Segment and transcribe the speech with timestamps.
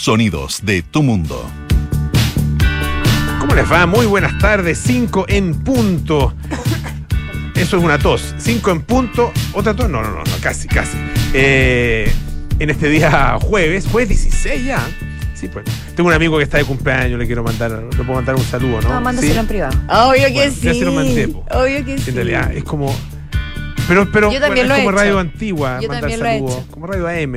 [0.00, 1.44] Sonidos de tu mundo.
[3.38, 3.84] ¿Cómo les va?
[3.84, 4.80] Muy buenas tardes.
[4.82, 6.32] 5 en punto.
[7.54, 8.34] Eso es una tos.
[8.38, 9.30] 5 en punto.
[9.52, 9.90] ¿Otra tos?
[9.90, 10.96] No, no, no, no casi, casi.
[11.34, 12.10] Eh,
[12.58, 14.80] en este día jueves, jueves 16 ya.
[15.34, 15.66] Sí, pues.
[15.94, 18.80] Tengo un amigo que está de cumpleaños, le quiero mandar, le puedo mandar un saludo,
[18.80, 18.88] ¿no?
[18.88, 19.38] No, mándaselo ¿Sí?
[19.40, 19.78] en privado.
[19.86, 20.60] Obvio que Bueno, sí.
[20.62, 21.44] ya se lo mandé, po.
[21.50, 22.08] Obvio que sí.
[22.08, 22.96] En realidad es como.
[23.86, 26.64] Pero, pero Yo también bueno, es lo he como radio antigua, Yo mandar he saludos.
[26.70, 27.36] Como radio AM,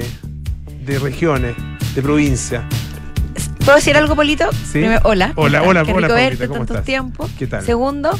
[0.86, 1.56] de regiones,
[1.96, 2.68] de provincia.
[3.60, 4.52] ¿Puedo decir algo, Polito?
[4.52, 4.74] Sí.
[4.80, 5.32] Primero, hola.
[5.36, 5.84] Hola, ¿cómo hola?
[5.86, 6.86] Qué hola, rico verte ¿cómo tantos estás?
[6.86, 7.32] tiempos.
[7.40, 7.66] ¿Qué tal?
[7.66, 8.20] Segundo,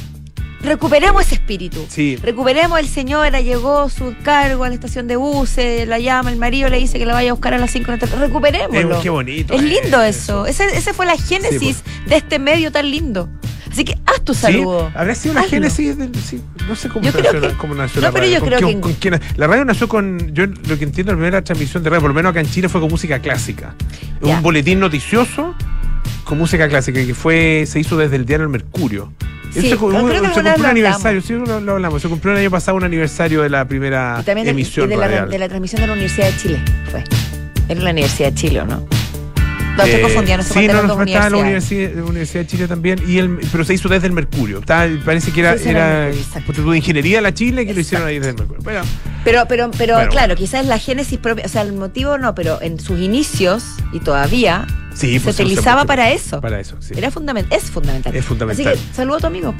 [0.62, 1.86] recuperemos ese espíritu.
[1.90, 2.16] Sí.
[2.16, 6.70] Recuperemos el señora, llegó su cargo a la estación de buses, la llama, el marido
[6.70, 8.26] le dice que la vaya a buscar a las 5 de la tarde.
[8.28, 8.96] Recuperémoslo.
[8.96, 10.46] Eh, qué bonito Es lindo eso.
[10.46, 10.64] eso.
[10.66, 13.30] Ese, ese fue la génesis de este medio tan lindo.
[13.74, 14.88] Así que haz tu saludo.
[14.90, 14.94] ¿Sí?
[14.96, 16.12] ¿Habrá sido la génesis del.?
[16.16, 18.34] Sí, no sé cómo Yo nació, creo que- cómo nació no, la pero radio.
[18.36, 20.32] yo ¿Con creo quién- que- quién- la radio nació con.
[20.34, 22.70] Yo lo que entiendo, la primera transmisión de radio, por lo menos acá en Chile,
[22.70, 23.74] fue con música clásica.
[24.22, 24.38] Ya.
[24.38, 25.56] Un boletín noticioso
[26.24, 29.12] con música clásica que fue se hizo desde el diario El Mercurio.
[29.52, 32.02] Sí, se, cumplió un aniversario, sí, lo, lo hablamos.
[32.02, 34.98] Se cumplió el año pasado un aniversario de la primera Y también de, emisión de
[34.98, 36.62] la, de la transmisión de la Universidad de Chile.
[36.90, 37.04] Fue.
[37.70, 38.88] Era la Universidad de Chile, ¿o no?
[39.86, 41.38] Eh, sí, no, nos faltaba la.
[41.38, 44.60] Universidad, la Universidad de Chile también, y el, pero se hizo desde el Mercurio.
[44.60, 48.32] Estaba- parece que era, Sí, era de ingeniería la Chile que lo hicieron ahí desde
[48.32, 48.64] el Mercurio.
[48.64, 48.82] Bueno,
[49.24, 50.12] Pero, pero, pero Bueno.
[50.12, 54.00] claro, quizás la génesis propia, o sea, el motivo no, pero en sus inicios y
[54.00, 56.42] todavía sí, se pues, utilizaba para eso.
[56.42, 56.94] Para eso, sí.
[56.96, 58.16] Era fundamental, es fundamental.
[58.16, 58.68] Es fundamental.
[58.74, 59.56] Así que saludo a tu amigo.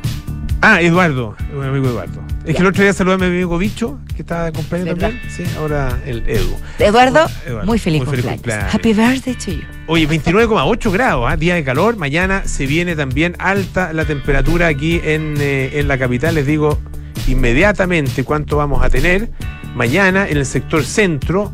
[0.62, 2.22] Ah, Eduardo, un amigo Eduardo.
[2.46, 2.54] Es Ya.
[2.56, 5.12] que el otro día saludé a mi amigo Bicho, que estaba de cumpleaños ¿Verdad?
[5.12, 5.32] también.
[5.32, 6.56] Sí, ahora el Edu.
[6.80, 8.72] Eduardo, Eduardo, muy feliz muy feliz cumpleaños.
[8.72, 8.76] cumpleaños.
[8.76, 9.68] Happy birthday to you.
[9.88, 11.38] Oye, 29,8 grados, ¿ah?
[11.38, 11.96] día de calor.
[11.96, 16.36] Mañana se viene también alta la temperatura aquí en, eh, en la capital.
[16.36, 16.80] Les digo
[17.28, 19.30] inmediatamente cuánto vamos a tener.
[19.76, 21.52] Mañana en el sector centro,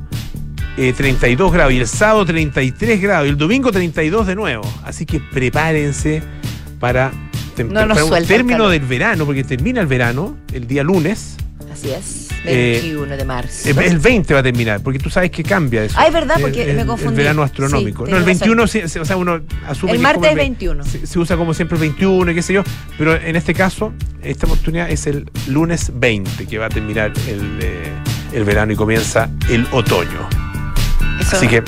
[0.78, 1.74] eh, 32 grados.
[1.74, 3.28] Y el sábado, 33 grados.
[3.28, 4.64] Y el domingo, 32 de nuevo.
[4.84, 6.22] Así que prepárense
[6.80, 7.12] para,
[7.64, 11.36] No nos suelta el término del verano, porque termina el verano el día lunes.
[11.72, 12.28] Así es.
[12.46, 13.68] Eh, 21 de marzo.
[13.70, 15.96] Eh, El 20 va a terminar, porque tú sabes que cambia eso.
[16.00, 17.12] Ah, es verdad, porque El- me confundí.
[17.12, 18.06] El verano astronómico.
[18.06, 20.42] Sí, no, el tienes 21, sí, sí, o sea, uno asume El martes es ve-
[20.42, 20.84] 21.
[20.86, 22.64] Se, se usa como siempre el 21 y qué sé yo,
[22.98, 27.60] pero en este caso, esta oportunidad es el lunes 20, que va a terminar el,
[27.62, 27.92] eh,
[28.34, 30.28] el verano y comienza el otoño.
[31.20, 31.62] Eso- Así que,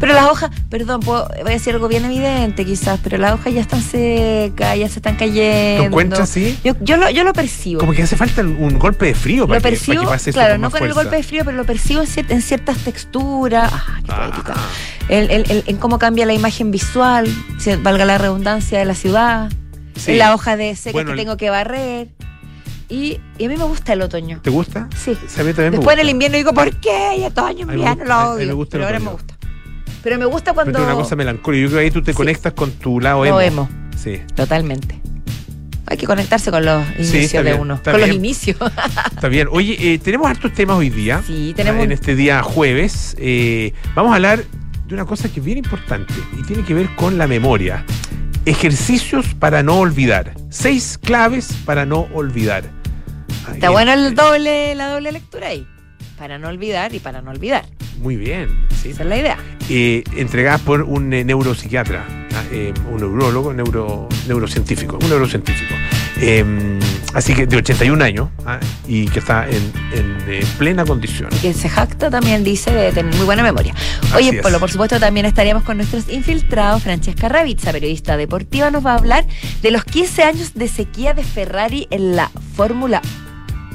[0.00, 3.52] Pero las hojas, perdón, puedo- voy a decir algo bien evidente quizás, pero las hojas
[3.54, 5.82] ya están secas, ya se están cayendo.
[5.82, 6.58] ¿tú encuentras así?
[6.64, 7.80] Yo, yo, lo, yo lo percibo.
[7.80, 10.30] Como que hace falta un golpe de frío para, lo que, percibo, para que pase
[10.30, 12.42] eso claro, con no con el golpe de frío, pero lo percibo en, cier- en
[12.42, 13.70] ciertas texturas.
[13.72, 14.28] Ah, qué Ah.
[14.30, 14.54] poética.
[15.08, 17.26] El- el- el- en cómo cambia la imagen visual,
[17.82, 19.50] valga la redundancia de la ciudad,
[19.96, 20.12] Sí.
[20.12, 22.08] en la hoja de seca Bueno, que tengo que barrer.
[22.88, 24.40] Y, y a mí me gusta el otoño.
[24.42, 24.88] ¿Te gusta?
[24.94, 25.12] Sí.
[25.12, 27.16] A mí también me Después en el invierno digo, ¿por qué?
[27.18, 28.66] Y otoño, invierno, lo odio.
[28.70, 29.33] pero ahora me gusta.
[30.04, 30.72] Pero me gusta cuando...
[30.72, 31.62] tiene una cosa melancólica.
[31.62, 32.16] Yo creo que ahí tú te Sí.
[32.16, 33.62] conectas con tu lado Lo emo.
[33.62, 33.90] emo.
[33.96, 34.20] Sí.
[34.36, 35.00] Totalmente.
[35.86, 37.80] Hay que conectarse con los inicios de bien, uno.
[37.82, 38.56] Con los inicios.
[39.14, 39.48] Está bien.
[39.50, 41.22] Oye, eh, tenemos hartos temas hoy día.
[41.26, 41.82] sí, tenemos...
[41.84, 43.16] En este día jueves.
[43.18, 44.44] Eh, vamos a hablar
[44.86, 47.84] de una cosa que es bien importante y tiene que ver con la memoria.
[48.46, 50.34] Ejercicios para no olvidar.
[50.50, 52.64] Seis claves para no olvidar.
[53.52, 55.66] Está bueno el doble, la doble lectura ahí.
[56.18, 57.64] Para no olvidar y para no olvidar.
[57.98, 58.48] Muy bien.
[58.82, 58.90] sí.
[58.90, 59.38] Esa es la idea.
[59.68, 62.04] Eh, entregadas por un eh, neuropsiquiatra,
[62.34, 65.74] ah, eh, un neurólogo, neuro, neurocientífico, un neurocientífico.
[66.20, 66.78] Eh,
[67.12, 71.28] así que de 81 años ah, y que está en, en, eh, plena condición.
[71.42, 73.74] Que se jacta también dice de tener muy buena memoria.
[74.14, 74.40] Oye.
[74.42, 76.82] Polo, por supuesto también estaríamos con nuestros infiltrados.
[76.82, 79.26] Francesca Ravizza, periodista deportiva, nos va a hablar
[79.62, 83.02] de los 15 años de sequía de Ferrari en la Fórmula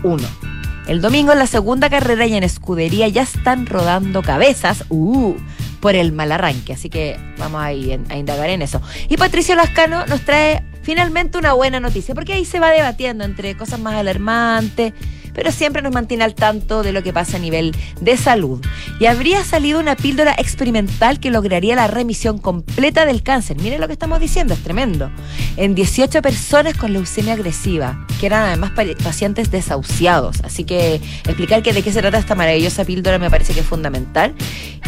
[0.04, 0.59] 1.
[0.90, 5.36] El domingo en la segunda carrera y en escudería ya están rodando cabezas uh,
[5.82, 8.82] por el mal arranque, así que vamos a, a indagar en eso.
[9.08, 13.56] Y Patricio Lascano nos trae finalmente una buena noticia, porque ahí se va debatiendo entre
[13.56, 14.94] cosas más alarmantes,
[15.34, 18.62] pero siempre nos mantiene al tanto de lo que pasa a nivel de salud.
[19.00, 23.58] Y habría salido una píldora experimental que lograría la remisión completa del cáncer.
[23.62, 25.10] Miren lo que estamos diciendo, es tremendo.
[25.58, 30.42] En 18 personas con leucemia agresiva, que eran además pa- pacientes desahuciados.
[30.44, 30.96] Así que
[31.26, 34.34] explicar que de qué se trata esta maravillosa píldora me parece que es fundamental.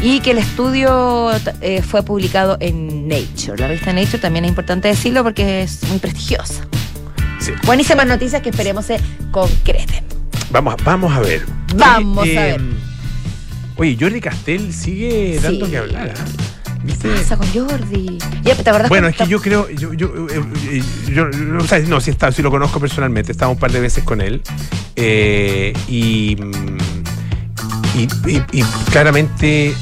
[0.01, 1.31] Y que el estudio
[1.62, 3.57] eh, fue publicado en Nature.
[3.57, 6.68] La revista Nature también es importante decirlo porque es muy prestigiosa.
[7.39, 7.51] Sí.
[7.66, 9.00] Buenísimas noticias que esperemos se
[9.31, 10.04] concreten.
[10.51, 11.45] Vamos, vamos a ver.
[11.75, 12.62] Vamos Oye, a eh, ver.
[13.77, 15.71] Oye, Jordi Castel sigue dando Sí.
[15.71, 16.13] que hablar.
[16.18, 16.25] ¿ah?
[16.83, 17.09] ¿Viste?
[17.09, 18.18] ¿Qué pasa con Jordi?
[18.44, 20.83] Ya, ¿te acordás Bueno, es que está- yo creo, yo, yo, eh, eh,
[21.13, 23.71] yo- no, o sea, no, sí, está, sí lo conozco personalmente, he estado un par
[23.71, 24.42] de veces con él
[24.95, 26.36] eh, y,
[27.95, 29.75] y, y- y claramente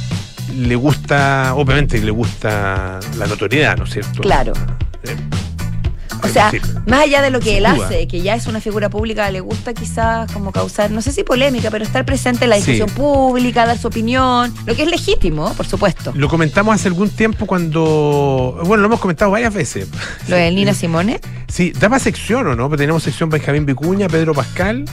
[0.58, 4.22] le gusta, obviamente le gusta la notoriedad, ¿no es cierto?
[4.22, 4.52] Claro.
[6.24, 6.60] O sea, sí.
[6.86, 7.86] más allá de lo que él duda.
[7.88, 11.24] hace, que ya es una figura pública, le gusta quizás como causar, no sé si
[11.24, 12.72] polémica, pero estar presente en la Sí.
[12.74, 16.12] discusión pública, dar su opinión, lo que es legítimo, por supuesto.
[16.16, 18.60] Lo comentamos hace algún tiempo cuando.
[18.66, 19.88] Bueno, lo hemos comentado varias veces.
[20.28, 21.20] Lo de Nina Simone.
[21.48, 24.86] Sí, da para sección o no, Porque tenemos sección Benjamín Vicuña, Pedro Pascal.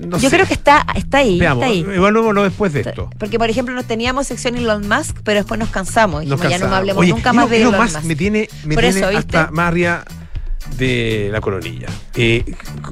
[0.00, 0.30] No Yo sé.
[0.36, 1.86] creo que está, está ahí, Veamos, está ahí.
[1.96, 3.08] evaluémoslo después de esto.
[3.18, 6.24] Porque, por ejemplo, nos teníamos sección Elon Musk, pero después nos cansamos.
[6.26, 8.06] Nos Dijimos, ya no hablemos Oye, nunca más de Elon Elon Musk Musk.
[8.06, 9.36] me tiene, me Por tiene eso, ¿viste?
[9.38, 10.04] hasta más arriba
[10.76, 11.88] de la coronilla.
[12.14, 12.44] Eh,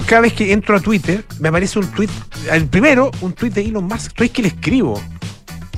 [0.06, 2.08] cada vez que entro a Twitter, me aparece un tweet.
[2.50, 4.08] El primero, un tweet de Elon Musk.
[4.08, 4.94] Estoy que le escribo.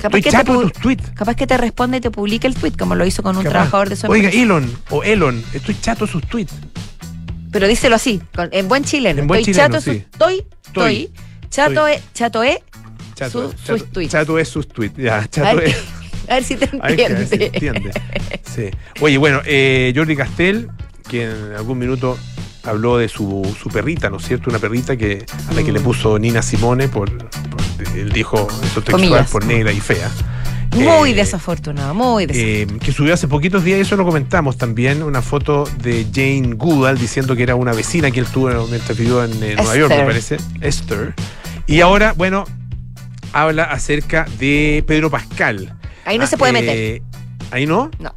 [0.01, 1.09] Capaz Estoy que, te tus tweets.
[1.15, 3.51] capaz que te responde y te publique el tweet, como lo hizo con un Capaz.
[3.53, 4.29] trabajador de su Oiga.
[4.29, 6.53] Elon o Elon, estoy chato de sus tweets.
[7.51, 9.21] Pero díselo así, con- en buen chileno.
[9.21, 9.91] En buen estoy chileno, chato, sí.
[9.91, 11.11] su- estoy, estoy,
[11.49, 11.91] chato, Estoy.
[11.93, 12.57] es, chato es,
[13.15, 14.11] Chato, Su- chato, sus tweets.
[14.11, 14.97] chato es sus tweets.
[14.97, 15.77] Ya, a ver, es.
[16.27, 17.45] a ver si te A ver que- a ver si entiende.
[17.69, 17.91] entiende.
[18.43, 18.69] Sí.
[19.01, 20.67] Oye, bueno, eh, Jordi Castel,
[21.07, 22.17] que en algún minuto
[22.63, 24.49] habló de su, su perrita, ¿no es cierto?
[24.49, 25.75] Una perrita que a la que Mm.
[25.75, 29.29] le puso Nina Simone por, por- él dijo eso textual Comillas.
[29.31, 30.09] por negra y fea.
[30.75, 32.75] Muy Eh, desafortunado, muy desafortunado.
[32.75, 36.55] eh, que subió hace poquitos días, y eso lo comentamos también, una foto de Jane
[36.55, 39.93] Goodall diciendo que era una vecina que él tuvo mientras vivió en eh, Nueva York,
[39.95, 40.37] me parece.
[40.61, 41.13] Esther.
[41.67, 42.45] Y ahora, bueno,
[43.33, 45.77] habla acerca de Pedro Pascal.
[46.05, 47.01] Ahí no Ah, se puede eh, meter.
[47.51, 47.91] Ahí no.
[47.99, 48.11] No.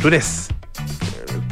[0.00, 0.54] Tú eres eh,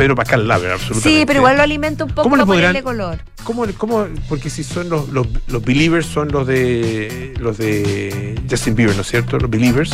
[0.01, 1.21] Pedro Pascal Laver, absolutamente.
[1.21, 3.19] Sí, pero igual lo alimenta un poco ¿Cómo para podrán- ponerle color.
[3.45, 8.75] ¿Cómo, cómo, porque si son los, los, los believers, son los de los de Justin
[8.75, 9.39] Bieber, ¿no es cierto?
[9.39, 9.91] Los believers.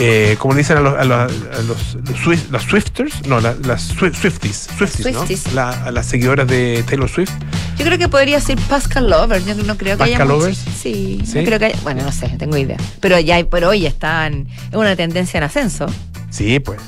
[0.00, 3.40] Eh, como le dicen a los, a los, a los, los Swift- las Swifters, no,
[3.40, 5.12] la- las Swi- Swifties, Swifties,
[5.48, 5.54] ¿no?
[5.54, 7.32] La- a las seguidoras de Taylor Swift.
[7.76, 9.44] Yo creo que podría ser Pascal Lovers.
[9.44, 10.58] Yo no creo que haya Pascal mucho- Lovers.
[10.80, 11.38] Sí, ¿Sí?
[11.38, 12.76] no creo que haya- Bueno, no sé, tengo idea.
[13.00, 14.46] Pero ya, pero hoy están.
[14.70, 15.86] Es una tendencia en ascenso.
[16.30, 16.78] Sí, pues.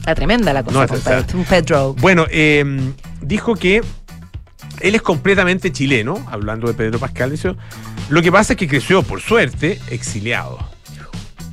[0.00, 0.80] Está tremenda la cosa.
[0.80, 1.94] No, con está- Pedro- un Pedro.
[1.94, 2.64] Bueno, eh,
[3.20, 3.82] dijo que
[4.80, 7.30] él es completamente chileno, hablando de Pedro Pascal.
[7.30, 7.54] dice,
[8.08, 10.58] Lo que pasa es que creció, por suerte, exiliado.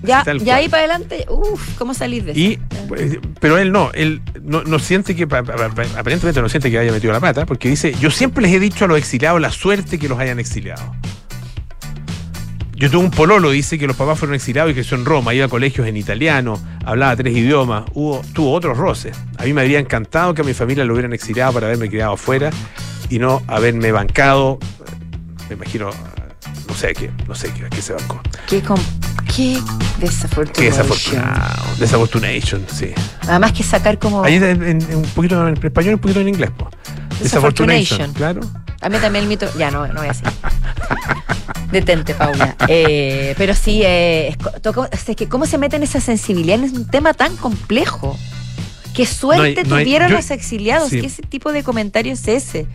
[0.04, 2.40] Ya, ya ahí para adelante, uff, ¿cómo salir de eso?
[2.40, 2.60] Y,
[2.98, 6.70] eh, pero él no, él no, no siente que, pa- pa- pa- aparentemente no siente
[6.72, 9.42] que haya metido la pata, porque dice, yo siempre les he dicho a los exiliados
[9.42, 10.96] la suerte que los hayan exiliado.
[12.78, 15.48] Yo tuve un pololo, dice que los papás fueron exiliados y creció en Roma, iba
[15.48, 19.18] a colegios en italiano, hablaba tres idiomas, hubo, tuvo otros roces.
[19.40, 22.14] A mí me habría encantado que a mi familia lo hubieran exiliado para haberme criado
[22.14, 22.52] afuera
[23.10, 24.60] y no haberme bancado,
[25.50, 25.90] me imagino,
[26.68, 28.22] no sé qué, no sé qué, qué se bancó.
[28.48, 28.62] Qué,
[29.36, 29.60] qué
[30.00, 30.54] desafortunado.
[30.54, 32.92] Qué desafortunado, desafortunation, sí.
[33.22, 34.24] Además que sacar como.
[34.24, 36.52] Ahí en, un poquito en español y un poquito en inglés.
[36.52, 36.70] po.
[37.22, 38.14] Desafortunation.
[38.14, 38.42] claro.
[38.82, 39.48] A mí también el mito.
[39.58, 40.28] Ya, no, no voy a decir.
[41.72, 42.56] Detente, Paula.
[42.68, 44.36] Eh, pero sí, eh,
[44.92, 48.18] es, que cómo se mete en esa sensibilidad es un tema tan complejo.
[48.96, 50.90] Qué suerte No hay- no hay- tuvieron yo- los exiliados.
[50.90, 51.02] sí.
[51.02, 52.68] ¿Qué ese tipo de comentario es ese?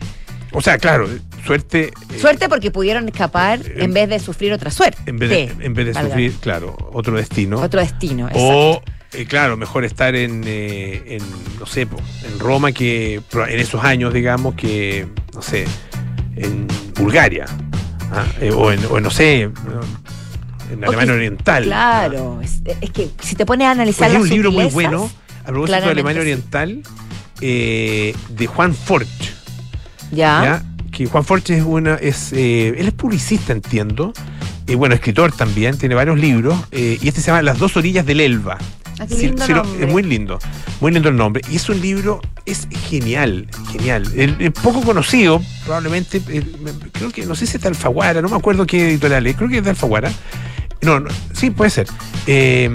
[0.51, 1.09] O sea, claro,
[1.45, 1.91] suerte.
[2.11, 4.99] eh, Suerte porque pudieron escapar eh, en vez de sufrir otra suerte.
[5.07, 7.59] En vez de, en vez de sufrir, claro, otro destino.
[7.59, 8.27] Otro destino.
[8.27, 8.47] exacto.
[8.47, 8.81] o,
[9.13, 11.23] eh, claro, mejor estar en, eh, en,
[11.59, 15.65] no sé, en Roma que en esos años, digamos, que, no sé,
[16.35, 17.45] en Bulgaria.
[18.11, 19.49] ah, eh, o, en, o no sé,
[20.71, 21.63] en Alemania Oriental.
[21.63, 22.41] Claro.
[22.41, 25.09] Es, es que si te pones a Pues analizar hay las un libro muy bueno,
[25.41, 26.21] a propósito de Alemania.
[26.21, 26.83] Oriental,
[27.41, 29.07] eh, de Juan Forch.
[30.11, 30.43] Ya.
[30.43, 30.63] ¿ya?
[30.91, 34.13] Que Juan Forch es una, es, eh, él es publicista, entiendo.
[34.67, 36.57] Y bueno, escritor también, tiene varios libros.
[36.71, 38.57] y este se llama Las dos orillas del Elba.
[38.99, 40.39] Ah, qué lindo si es muy lindo,
[40.81, 41.41] muy lindo el nombre.
[41.49, 44.03] Y es un libro, es genial, genial.
[44.15, 48.21] El, el poco conocido, probablemente, el- me- creo que, no sé si es de Alfaguara,
[48.21, 50.11] no me acuerdo qué editorial es, creo que es de Alfaguara.
[50.81, 51.87] No, no, sí, puede ser.
[52.27, 52.69] Eh,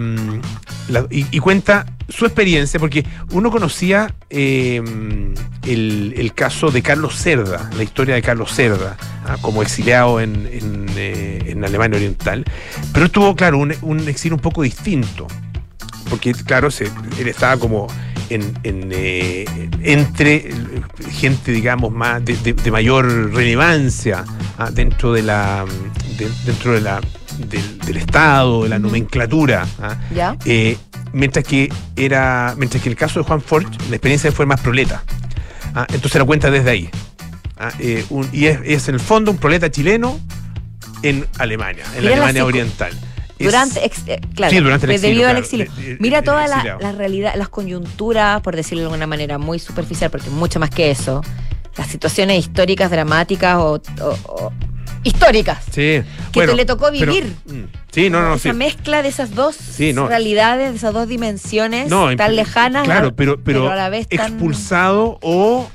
[0.88, 4.82] la- y, y cuenta su experiencia, porque uno conocía eh,
[5.66, 8.96] el, el caso de Carlos Cerda, la historia de Carlos Cerda,
[9.26, 12.44] ah, como exiliado en, en, eh, en Alemania Oriental,
[12.94, 15.26] pero tuvo, claro, un, un exilio un poco distinto,
[16.08, 17.86] porque, claro, se- él estaba como
[18.30, 19.44] en, en, eh,
[19.82, 20.50] entre
[21.10, 24.24] gente, digamos, más de, de- de mayor relevancia
[24.58, 25.64] ah, dentro de la
[26.18, 27.00] de- dentro de la
[27.38, 29.66] del, del Estado, de la nomenclatura.
[29.80, 30.36] ah, Ya.
[30.44, 30.76] eh,
[31.12, 35.02] mientras que era mientras que el caso de Juan Forge la experiencia fue más proleta
[35.74, 36.90] Ah, entonces la cuenta desde ahí
[37.58, 40.18] Ah, eh, un- y es, es en el fondo un proleta chileno
[41.02, 42.92] en Alemania en la Alemania oriental
[43.38, 45.66] Durante, ex- eh, claro, Sí, durante el pues, debido exilio, al exilio.
[45.66, 49.38] claro, de- de- Mira de- toda la, realidad, las coyunturas, por decirlo de alguna manera
[49.38, 51.22] muy superficial, porque mucho más que eso,
[51.76, 54.52] las situaciones históricas dramáticas o, o- o
[55.04, 55.62] históricas.
[55.70, 56.02] Sí.
[56.32, 57.24] Que te le tocó vivir.
[57.46, 58.56] mm, sí, no, no, Esa sí.
[58.56, 60.08] mezcla de esas dos Sí, no.
[60.08, 62.84] realidades, de esas dos dimensiones No, tan lejanas.
[62.84, 64.32] Claro, pero, pero, a la vez tan...
[64.32, 65.70] expulsado o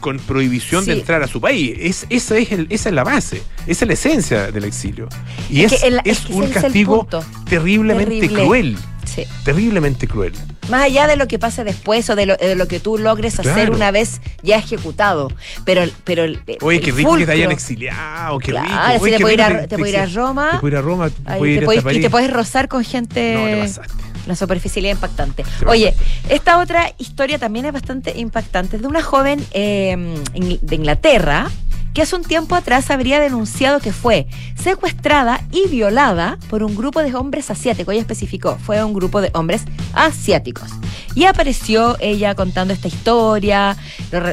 [0.00, 1.76] con prohibición de entrar a su país.
[1.78, 5.08] Es, esa, es el- esa es la base, esa es la esencia del exilio.
[5.50, 7.06] Y es, Es que el- es es que un castigo
[7.48, 8.44] terriblemente Terrible.
[8.44, 8.76] cruel.
[9.04, 9.24] Sí.
[9.44, 10.32] Terriblemente cruel.
[10.70, 13.38] Más allá de lo que pase después o de lo, de lo que tú logres
[13.38, 15.30] hacer una vez ya ejecutado.
[15.66, 19.04] Pero, pero el, Oye, qué rico que te hayan exiliado, qué Claro, rico.
[19.04, 20.82] si te puedes ir a- te puedes ir a exil- Roma, Te puedes ir a
[20.82, 23.34] Roma, te puedes te ir puedes- hasta y te puedes rozar con gente.
[23.34, 24.04] No, te pasaste.
[24.26, 25.44] Una superficialidad impactante.
[25.44, 25.94] Te Oye,
[26.28, 28.76] esta otra historia también es bastante impactante.
[28.76, 29.94] Es de una joven eh,
[30.34, 31.50] ing- de Inglaterra
[31.92, 34.26] que hace un tiempo atrás habría denunciado que fue
[34.60, 37.92] secuestrada y violada por un grupo de hombres asiáticos.
[37.92, 39.62] Ella especificó, fue un grupo de hombres
[39.92, 40.70] asiáticos.
[41.14, 43.76] Y apareció ella contando esta historia,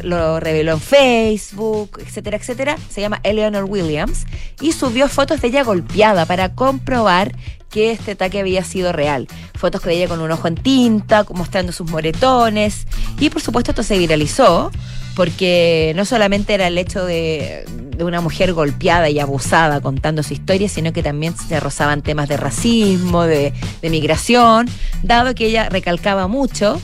[0.04, 2.78] lo reveló en Facebook, etcétera, etcétera.
[2.90, 4.26] Se llama Eleanor Williams
[4.60, 7.36] y subió fotos de ella golpeada para comprobar
[7.72, 9.28] que este ataque había sido real.
[9.56, 12.86] Fotos de ella con un ojo en tinta, mostrando sus moretones.
[13.20, 14.72] Y por supuesto esto se viralizó
[15.16, 20.34] porque no solamente era el hecho de, de una mujer golpeada y abusada contando su
[20.34, 24.70] historia, sino que también se rozaban temas de racismo, de, de migración,
[25.04, 26.82] dado que ella recalcaba mucho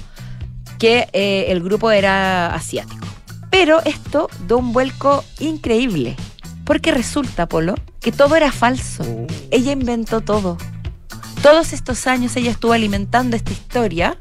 [0.77, 3.07] que eh, el grupo era asiático.
[3.49, 6.15] Pero esto da un vuelco increíble,
[6.65, 9.03] porque resulta, Polo, que todo era falso.
[9.03, 9.27] Oh.
[9.51, 10.57] Ella inventó todo.
[11.49, 14.17] Todos estos años ella estuvo alimentando esta historia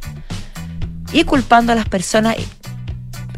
[1.13, 2.37] y culpando a las personas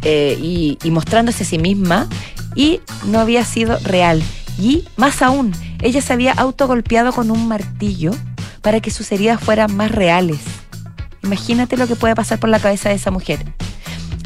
[0.02, 2.07] eh, y, mostrándose a sí misma
[2.54, 4.23] y no había sido real.
[4.59, 8.11] Y más aún, ella se había autogolpeado con un martillo
[8.61, 10.40] para que sus heridas fueran más reales.
[11.23, 13.42] Imagínate lo que puede pasar por la cabeza de esa mujer.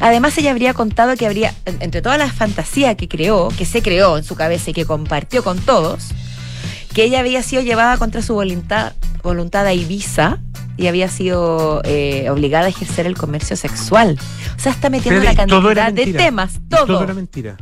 [0.01, 3.81] Además, ella habría contado que habría, en- entre todas las fantasías que creó, que se
[3.81, 6.09] creó en su cabeza y que compartió con todos,
[6.93, 10.39] que ella había sido llevada contra su voluntad, voluntad a Ibiza
[10.77, 14.17] y había sido eh, obligada a ejercer el comercio sexual.
[14.55, 16.19] O sea, está metiendo Espérate, una cantidad de mentira.
[16.25, 16.53] temas.
[16.69, 16.85] Todo.
[16.85, 17.57] Todo era mentira.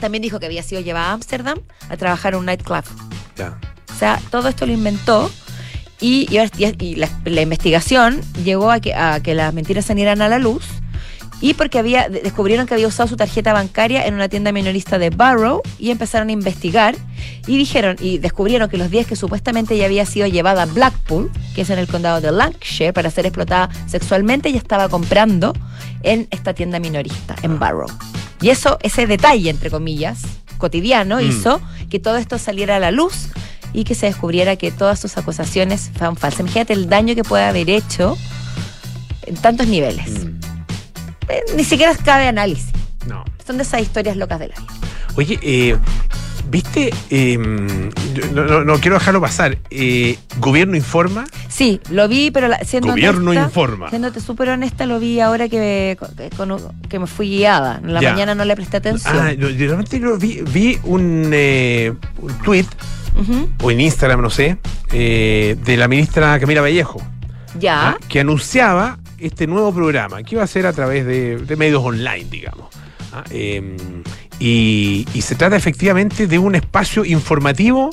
[0.00, 1.58] También dijo que había sido llevada a Ámsterdam
[1.88, 2.84] a trabajar en un nightclub.
[3.36, 3.58] Ya.
[3.94, 5.30] O sea, todo esto lo inventó
[6.00, 10.28] y, y- y la, la investigación llegó a que, a que las mentiras salieran a
[10.28, 10.64] la luz
[11.42, 14.98] y porque había de- descubrieron que había usado su tarjeta bancaria en una tienda minorista
[14.98, 16.94] de Barrow y empezaron a investigar
[17.46, 21.30] y dijeron y descubrieron que los días que supuestamente ella había sido llevada a Blackpool,
[21.54, 25.52] que es en el condado de Lancashire, para ser explotada sexualmente, ella estaba comprando
[26.02, 27.88] en esta tienda minorista, en Barrow.
[28.40, 30.22] Y eso, ese detalle, entre comillas,
[30.58, 31.20] cotidiano, Mm.
[31.28, 33.28] hizo que todo esto saliera a la luz
[33.72, 36.40] y que se descubriera que todas sus acusaciones fueron falsas.
[36.40, 38.16] Imagínate el daño que puede haber hecho
[39.26, 40.08] en tantos niveles.
[40.10, 40.38] Mm,
[41.28, 42.70] Eh, ni siquiera cabe análisis.
[43.06, 43.24] No.
[43.46, 44.72] Son de esas historias locas de la vida.
[45.16, 45.76] Oye, eh,
[46.48, 46.92] ¿viste?
[47.10, 47.36] Eh,
[48.14, 49.58] yo no, no- no quiero dejarlo pasar.
[49.70, 51.24] Eh, Gobierno informa.
[51.48, 53.90] Sí, lo vi, pero la- siendo Gobierno honesta, informa.
[53.90, 56.56] Siéndote súper honesta, lo vi ahora que, que, con-
[56.88, 57.80] que me fui guiada.
[57.82, 58.12] En la Ya.
[58.12, 59.16] mañana no le presté atención.
[59.18, 62.66] Ah, yo, realmente lo vi, vi un, eh, un tweet,
[63.62, 64.56] o en Instagram, no sé,
[64.92, 67.02] eh, de la ministra Camila Vallejo,
[67.58, 67.90] Ya.
[67.90, 67.96] ¿ah?
[68.08, 72.26] que anunciaba este nuevo programa, que iba a ser a través de, de medios online,
[72.30, 72.66] digamos.
[73.12, 73.24] ¿ah?
[73.30, 73.76] Eh,
[74.38, 77.90] y, y se trata efectivamente de un espacio informativo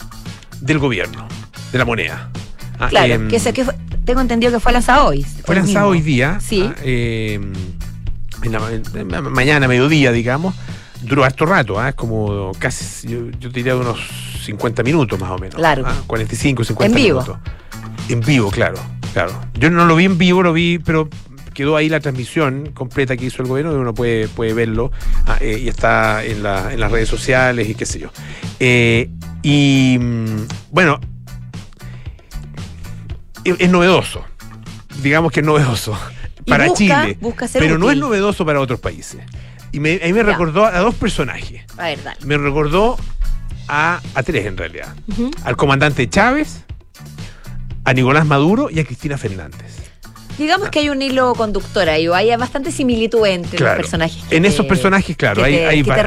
[0.61, 1.27] del gobierno,
[1.71, 2.29] de la moneda.
[2.79, 2.87] ¿ah?
[2.89, 5.23] Claro, Em, que, sé que fue- tengo entendido que fue lanzado hoy.
[5.45, 5.91] Fue lanzado mismo.
[5.91, 6.39] hoy día.
[6.41, 6.63] Sí.
[6.67, 7.39] ah, eh,
[8.41, 10.55] en la en mañana, mediodía, digamos.
[11.01, 11.93] Duró harto rato, ¿ah?
[11.93, 13.99] como casi, yo, yo diría unos
[14.43, 15.59] 50 minutos más o menos.
[15.61, 15.87] Largo.
[15.87, 15.95] ¿ah?
[16.07, 17.21] 45, 50 En vivo.
[17.21, 17.37] minutos.
[18.09, 18.77] En vivo, claro,
[19.13, 19.39] claro.
[19.55, 21.09] Yo no lo vi en vivo, lo vi, pero
[21.53, 24.91] quedó ahí la transmisión completa que hizo el gobierno, uno puede, puede verlo
[25.25, 28.11] ah, eh, y está en, la- en las redes sociales y qué sé yo.
[28.59, 29.09] Eh,
[29.43, 30.99] y mm, bueno,
[33.43, 34.23] es, es novedoso,
[35.01, 35.97] digamos que es novedoso
[36.47, 39.21] para busca- Chile, busca pero no es novedoso para otros países.
[39.71, 40.23] Y me, a mí me Ya.
[40.25, 41.61] recordó a dos personajes.
[41.77, 42.25] A ver, dale.
[42.25, 42.97] Me recordó
[43.67, 44.95] a, a tres en realidad.
[45.43, 46.63] Al comandante Chávez,
[47.89, 49.89] a Nicolás Maduro y a Cristina Fernández.
[50.37, 53.73] Digamos que hay un hilo conductor ahí, o hay bastante similitud entre Claro.
[53.73, 54.23] los personajes.
[54.31, 55.99] En esos personajes, claro, que hay, te- hay, que te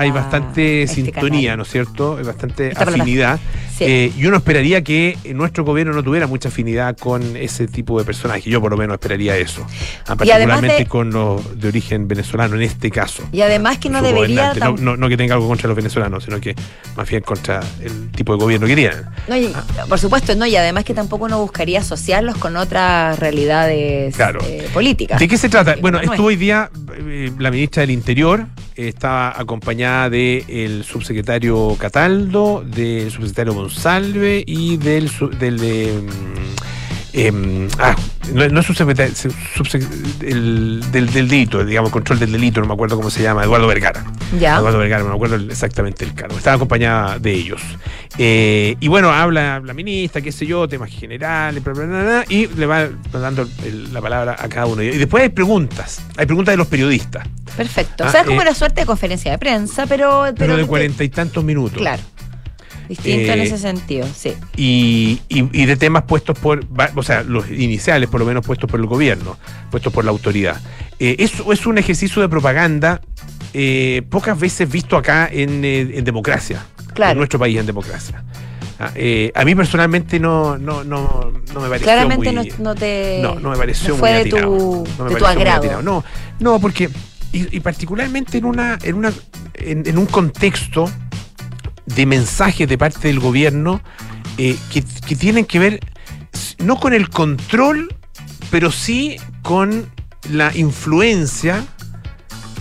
[0.00, 1.56] hay- bastante este sintonía, canal.
[1.56, 2.16] ¿no es cierto?
[2.18, 3.40] Hay bastante Esta afinidad.
[3.76, 3.84] Sí.
[3.84, 8.04] Eh, y uno esperaría que nuestro gobierno no tuviera mucha afinidad con ese tipo de
[8.04, 8.44] personajes.
[8.44, 9.66] Yo por lo menos esperaría eso.
[10.06, 13.24] Ah, particularmente de- con los de origen venezolano, en este caso.
[13.32, 14.54] Y además que no debería...
[14.54, 16.54] No, no- no que tenga algo contra los venezolanos, sino que
[16.96, 19.02] más bien contra el tipo de gobierno que tienen.
[19.28, 19.52] No, y-
[19.88, 24.40] por supuesto, no, y además que tampoco uno buscaría asociarlos con otras realidades Claro.
[24.46, 25.18] eh, políticas.
[25.18, 25.74] ¿De qué se trata?
[25.80, 26.10] Bueno, no es.
[26.10, 33.54] estuvo hoy día eh, la ministra del Interior estaba acompañada del subsecretario Cataldo, del subsecretario
[33.68, 37.96] Monsalve y del, del de, mm, em, ah,
[38.32, 39.14] no, no es subsecretario,
[39.56, 39.88] subsec-
[40.22, 43.66] el- del, del delito, digamos, control del delito, no me acuerdo cómo se llama, Eduardo
[43.66, 44.04] Vergara.
[44.38, 44.58] Ya.
[44.58, 46.36] Eduardo Vergara, no me acuerdo exactamente el cargo.
[46.36, 47.62] Estaba acompañada de ellos.
[48.18, 52.66] Eh, y bueno, habla la ministra, qué sé yo, temas generales, bla, bla, y le
[52.66, 54.82] va dando el- la palabra a cada uno.
[54.82, 56.02] Y después hay preguntas.
[56.18, 57.26] Hay preguntas de los periodistas.
[57.56, 58.04] Perfecto.
[58.04, 60.24] Ah, o sea, es como eh, una suerte de conferencia de prensa, pero.
[60.36, 61.78] Pero, de cuarenta y tantos minutos.
[61.78, 62.02] Claro.
[62.88, 64.34] Distinto en Eh, ese sentido, sí.
[64.56, 66.64] y, y- y de temas puestos por,
[66.94, 69.38] o sea, los iniciales por lo menos puestos por el gobierno,
[69.70, 70.60] puestos por la autoridad.
[70.98, 73.00] Eh, eso es un ejercicio de propaganda
[73.54, 77.12] eh, pocas veces visto acá en, eh, en democracia, Claro.
[77.12, 78.24] en nuestro país en democracia.
[78.80, 82.74] Ah, eh, a mí personalmente no, no, no, no me pareció Claramente muy, no, no
[82.74, 83.20] te.
[83.22, 84.56] no, no me pareció no fue muy de atinado.
[84.58, 85.82] tu, No me de tu agrado.
[85.82, 86.04] No,
[86.40, 86.90] no, porque,
[87.32, 89.12] y, y particularmente en una, en una,
[89.54, 90.90] en, en un contexto
[91.86, 93.80] de mensajes de parte del gobierno
[94.38, 95.80] eh, que, que tienen que ver
[96.58, 97.94] no con el control,
[98.50, 99.86] pero sí con
[100.30, 101.64] la influencia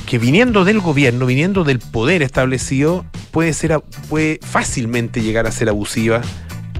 [0.05, 5.69] que viniendo del gobierno, viniendo del poder establecido, puede ser puede fácilmente llegar a ser
[5.69, 6.21] abusiva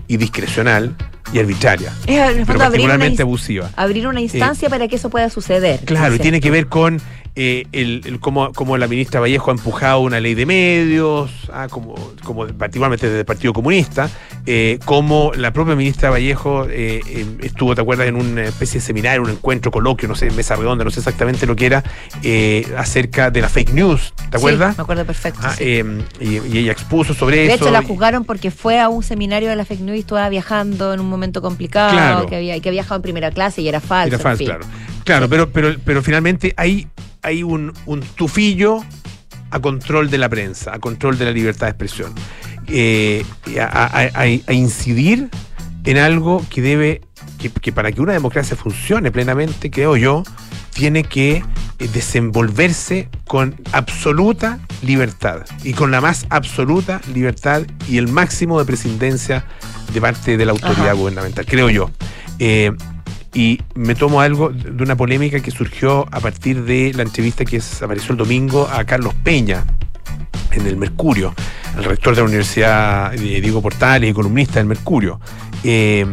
[0.07, 0.95] y discrecional
[1.33, 3.69] y arbitraria, Es en el pero fondo abrir particularmente abusiva.
[3.75, 5.79] abrir una instancia para que eso pueda suceder.
[5.85, 7.01] Claro, y tiene que ver con
[7.35, 11.67] eh, el, el cómo, cómo la ministra Vallejo ha empujado una ley de medios, ah,
[11.69, 14.07] como, como particularmente desde el Partido Comunista,
[14.45, 18.85] eh, cómo la propia ministra Vallejo eh, eh, estuvo, ¿te acuerdas?, en una especie de
[18.85, 21.83] seminario, un encuentro, coloquio, no sé, mesa redonda, no sé exactamente lo que era,
[22.21, 24.73] eh, acerca de la fake news, ¿te acuerdas?
[24.75, 25.39] Sí, me acuerdo perfecto.
[25.41, 25.63] Ah, sí.
[25.65, 27.55] eh, y, y ella expuso sobre de eso.
[27.55, 30.93] hecho, la juzgaron porque fue a un seminario de la fake news y estaba viajando
[30.93, 32.25] en un momento complicado, Claro.
[32.27, 34.07] que había que viajado en primera clase y era falso.
[34.07, 34.47] Era en falso, fin.
[34.47, 34.65] claro.
[35.05, 36.87] Claro, pero, pero, pero finalmente hay,
[37.21, 38.83] hay un, un tufillo
[39.51, 42.13] a control de la prensa, a control de la libertad de expresión.
[42.67, 43.25] Eh,
[43.59, 45.29] a, a- a- a incidir
[45.83, 47.01] en algo que debe,
[47.37, 50.23] que, que para que una democracia funcione plenamente, creo yo,
[50.73, 51.43] tiene que
[51.87, 59.45] desenvolverse con absoluta libertad y con la más absoluta libertad y el máximo de prescindencia
[59.93, 60.93] de parte de la autoridad Ajá.
[60.93, 61.89] gubernamental, creo yo.
[62.39, 62.71] Eh,
[63.33, 67.61] y me tomo algo de una polémica que surgió a partir de la entrevista que
[67.81, 69.65] apareció el domingo a Carlos Peña
[70.51, 71.33] en el Mercurio,
[71.75, 75.19] el rector de la Universidad de Diego Portales y columnista del Mercurio.
[75.63, 76.05] Eh,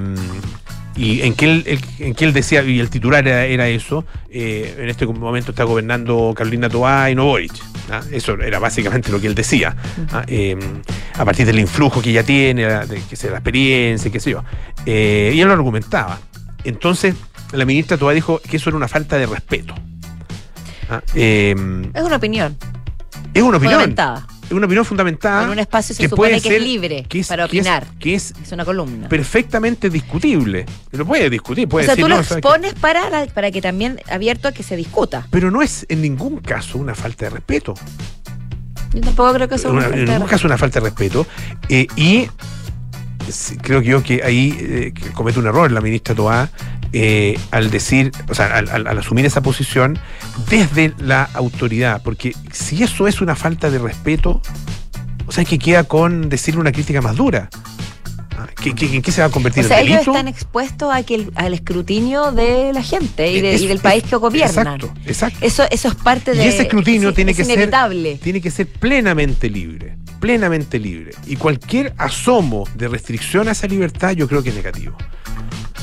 [0.97, 4.05] y en que, él, él- en que él decía, y el titular era, era eso,
[4.31, 7.53] eh, en este momento está gobernando Carolina Toá y no Boric.
[7.91, 8.01] ¿ah?
[8.11, 9.77] Eso era básicamente lo que él decía.
[10.13, 10.25] ¿ah?
[10.27, 10.57] Eh,
[11.15, 14.45] a partir del influjo que ella tiene, de, que sea la experiencia, qué sé yo.
[14.87, 16.19] Eh, y él lo argumentaba.
[16.65, 17.15] Entonces,
[17.53, 19.75] la ministra Toá dijo que eso era una falta de respeto.
[20.91, 21.01] ¿ah?
[21.15, 22.57] Es una opinión
[23.35, 23.81] es una opinión.
[23.81, 24.27] fundamentada.
[24.51, 25.45] Es una opinión fundamentada.
[25.45, 27.59] en un espacio se que supone puede que ser- es libre que es- para que
[27.59, 27.87] es- opinar.
[28.01, 29.09] que es Es una columna.
[29.09, 30.67] perfectamente discutible.
[30.91, 32.49] Lo puede discutir, o puede sea, decir, tú lo "No, ¿sabes qué?".
[32.49, 35.27] expones para, la- para que también abierto a que se discuta.
[35.31, 37.75] Pero no es en ningún caso una falta de respeto.
[38.93, 41.25] Yo tampoco creo que eso Una- es en ningún caso una falta de respeto.
[41.69, 42.29] Eh, y
[43.63, 46.51] creo que yo que ahí eh, que comete un error la ministra Toá
[46.93, 49.99] eh, al decir, o sea, al, al- al asumir esa posición
[50.49, 52.03] desde la autoridad.
[52.03, 54.43] Porque si eso es una falta de respeto,
[55.27, 57.49] o sea, que queda con decirle una crítica más dura.
[58.37, 60.93] Ah, ¿qué- qué- ¿En qué se va a convertir O sea, en ellos están expuestos
[60.93, 64.11] a que el- al escrutinio de la gente y, de- Es- y del país es-
[64.11, 64.67] que gobiernan.
[64.81, 65.39] Exacto, exacto.
[65.43, 66.49] Eso, eso es parte Y de.
[66.49, 68.19] ese escrutinio es- tiene es que ser- inevitable.
[68.23, 71.13] tiene que ser plenamente libre, plenamente libre.
[71.27, 74.97] Y cualquier asomo de restricción a esa libertad yo creo que es negativo.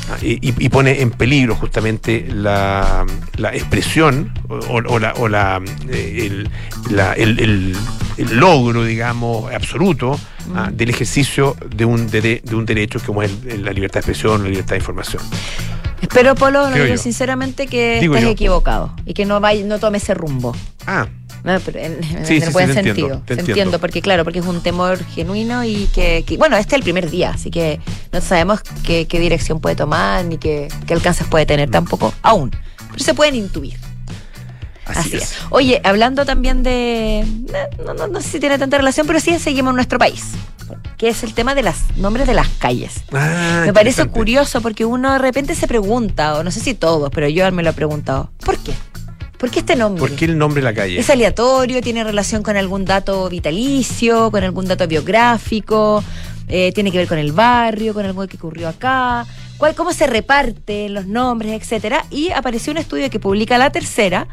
[0.10, 4.56] Ah, Y, y- pone en peligro justamente la, la expresión o,
[4.88, 6.50] o la, o la, eh, el,
[6.90, 7.76] la- el- el-
[8.18, 10.18] el logro, digamos, absoluto
[10.56, 14.44] ah, del ejercicio de un, dere- de un derecho como es la libertad de expresión,
[14.44, 15.22] la libertad de información.
[16.02, 16.98] Espero, Polo, digo yo.
[16.98, 18.32] sinceramente, que Digo estés yo.
[18.32, 20.56] equivocado y que no vaya, no tome ese rumbo.
[20.86, 21.08] Ah,
[21.54, 23.08] No, pero en, en Sí, el sí, buen sí, te entiendo, sentido.
[23.26, 23.52] te entiendo.
[23.52, 26.84] entiendo, porque claro, porque es un temor genuino y que, que- bueno, este es el
[26.84, 27.80] primer día, así que
[28.12, 32.52] no sabemos qué, qué dirección puede tomar ni qué, qué alcances puede tener tampoco aún.
[32.92, 33.78] Pero se pueden intuir.
[34.86, 35.24] así, Así, es.
[35.24, 35.38] es.
[35.50, 37.26] Oye, hablando también de.
[37.86, 40.24] No, no, no sé si tiene tanta relación, pero sí seguimos en nuestro país.
[40.98, 43.04] Que es el tema de los nombres de las calles.
[43.14, 47.10] Ah, Me parece curioso porque uno de repente se pregunta, o no sé si todos,
[47.14, 48.74] pero yo me lo he preguntado, ¿por qué?
[49.38, 50.00] ¿Por qué este nombre?
[50.00, 51.00] ¿Por qué el nombre de la calle?
[51.00, 51.82] ¿Es aleatorio?
[51.82, 54.32] ¿Tiene relación con algún dato vitalicio?
[54.32, 56.04] ¿Con algún dato biográfico?
[56.48, 57.94] Eh, ¿Tiene que ver con el barrio?
[57.94, 59.28] ¿Con algo que ocurrió acá?
[59.58, 62.06] ¿Cuál, ¿Cómo se reparten los nombres, etcétera?
[62.10, 64.28] Y apareció un estudio que publica La Tercera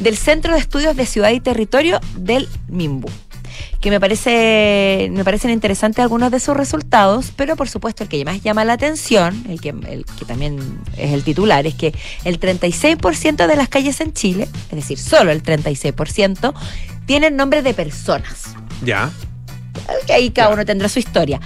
[0.00, 3.08] del Centro de Estudios de Ciudad y Territorio del MIMBU
[3.80, 8.24] que me parece me parecen interesantes algunos de sus resultados, pero por supuesto el que
[8.24, 10.58] más llama la atención, el que, el que también
[10.96, 15.30] es el titular, es que el 36% de las calles en Chile, es decir, solo
[15.30, 16.54] el 36%,
[17.06, 18.54] tienen nombre de personas.
[18.84, 19.10] Ya.
[20.06, 21.40] Que ahí cada uno tendrá su historia.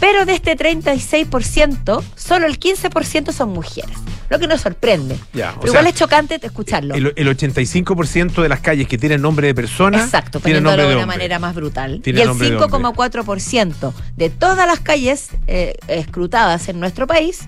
[0.00, 3.96] Pero de este 36%, solo el 15% son mujeres.
[4.30, 5.18] Lo que nos sorprende.
[5.32, 6.94] Ya, Pero igual sea, es chocante escucharlo.
[6.94, 10.84] El, el 85% de las calles que tienen nombre de personas Exacto, tienen poniéndolo nombre
[10.84, 12.00] de de una manera más brutal.
[12.02, 12.80] Tiene y el nombre de hombre.
[12.80, 17.40] 5,4% de todas las calles eh, escrutadas en nuestro país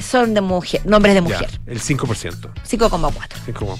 [0.00, 1.60] son de mujer, nombres de Ya, mujer.
[1.66, 2.50] el 5%.
[2.68, 3.12] 5,4.
[3.46, 3.76] 5,4.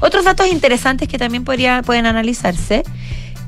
[0.00, 2.82] Otros datos interesantes que también podría, pueden analizarse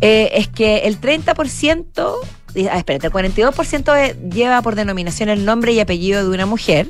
[0.01, 2.29] eh, es que el 30%, eh,
[2.71, 6.89] ah, espérate, el 42% de- lleva por denominación el nombre y apellido de una mujer.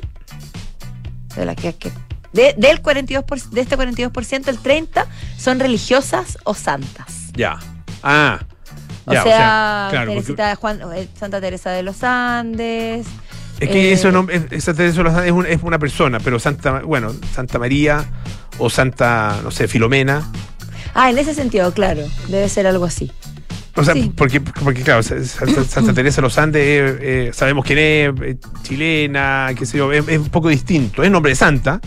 [1.35, 1.91] De la que, que-
[2.33, 5.05] de, del 42%, por- de este 42%, el 30%
[5.37, 7.31] son religiosas o santas.
[7.33, 7.59] Ya.
[8.03, 8.39] Ah.
[9.05, 13.07] O ya, sea, claro, porque- Teresita de Juan, eh, Santa Teresa de los Andes.
[13.59, 15.79] Es que Eh, eso no, es, esa Teresa de los Andes es, un- es una
[15.79, 18.05] persona, pero Santa, bueno, Santa María
[18.59, 20.29] o Santa, no sé, Filomena.
[20.93, 23.11] Ah, en ese sentido, claro, debe ser algo así.
[23.77, 24.11] O sea, Sí.
[24.15, 28.11] porque, porque claro, Sa- Santa, Santa Teresa de los Andes, eh, eh, sabemos quién es,
[28.23, 31.03] eh, chilena, qué sé yo, es, es un poco distinto.
[31.03, 31.79] Es nombre de Santa,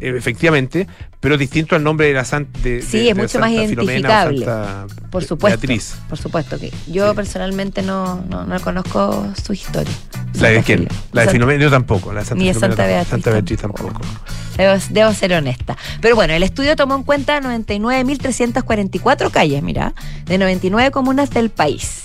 [0.00, 0.86] eh, efectivamente,
[1.20, 2.58] pero distinto al nombre de la Santa.
[2.60, 4.44] De, Sí, de- es mucho más Santa identificable.
[4.44, 5.58] Santa Por supuesto.
[5.60, 5.94] Beatriz.
[6.08, 7.16] Por supuesto que yo Sí.
[7.16, 9.92] personalmente no, no, no conozco su historia.
[10.40, 10.86] ¿La de quién?
[11.12, 12.12] La de Filomena, yo tampoco.
[12.12, 12.86] La de Santa Ni de Santa.
[12.86, 13.92] Beatriz Santa Beatriz tampoco.
[13.92, 14.14] tampoco.
[14.56, 15.76] Debo, debo ser honesta.
[16.00, 19.94] Pero bueno, el estudio tomó en cuenta 99.344 calles, mira,
[20.26, 22.04] de 99 comunas del país.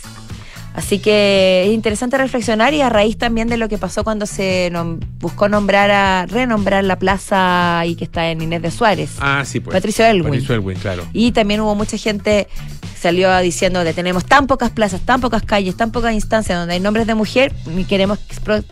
[0.75, 4.71] Así que es interesante reflexionar y a raíz también de lo que pasó cuando se
[4.73, 9.11] nom- buscó nombrar a renombrar la plaza ahí que está en Inés de Suárez.
[9.19, 9.73] Ah, sí, pues.
[9.75, 10.31] Patricio Elwin.
[10.31, 11.05] Patricio Elwin, claro.
[11.13, 12.47] Y también hubo mucha gente
[12.81, 16.73] que salió diciendo que tenemos tan pocas plazas, tan pocas calles, tan pocas instancias donde
[16.73, 18.17] hay nombres de mujer y queremos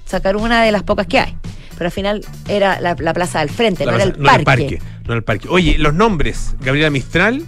[0.06, 1.36] sacar una de las pocas que hay.
[1.78, 4.40] Pero al final era la, la plaza del frente, no, era el no parque.
[4.40, 4.82] el parque.
[5.08, 5.48] No el parque.
[5.50, 6.56] Oye, los nombres.
[6.62, 7.44] Gabriela Mistral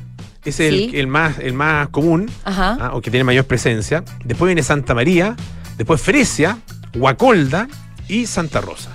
[0.45, 0.91] es el, Sí.
[0.95, 2.77] el más, el más común, Ajá.
[2.79, 4.03] ah, o que tiene mayor presencia.
[4.25, 5.35] Después viene Santa María,
[5.77, 6.57] después Fresia,
[6.95, 7.67] Guacolda
[8.07, 8.89] y Santa Rosa.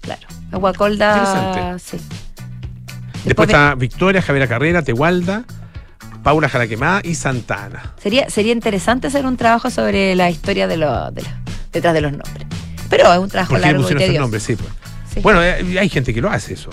[0.00, 0.26] Claro.
[0.52, 1.78] Interesante.
[1.78, 1.96] Sí.
[1.96, 5.44] Después, Después está Victoria, Javiera Carrera, Tehualda,
[6.22, 7.92] Paula Jaraquemada y Santa Ana.
[8.02, 11.22] Sería, sería interesante hacer un trabajo sobre la historia de los de
[11.72, 12.46] detrás de los nombres.
[12.88, 14.42] Pero es un trabajo ¿Por qué le largo y nombres?
[14.42, 14.70] Sí, pues.
[15.12, 15.20] Sí.
[15.20, 16.70] Bueno, eh, hay gente que lo hace eso.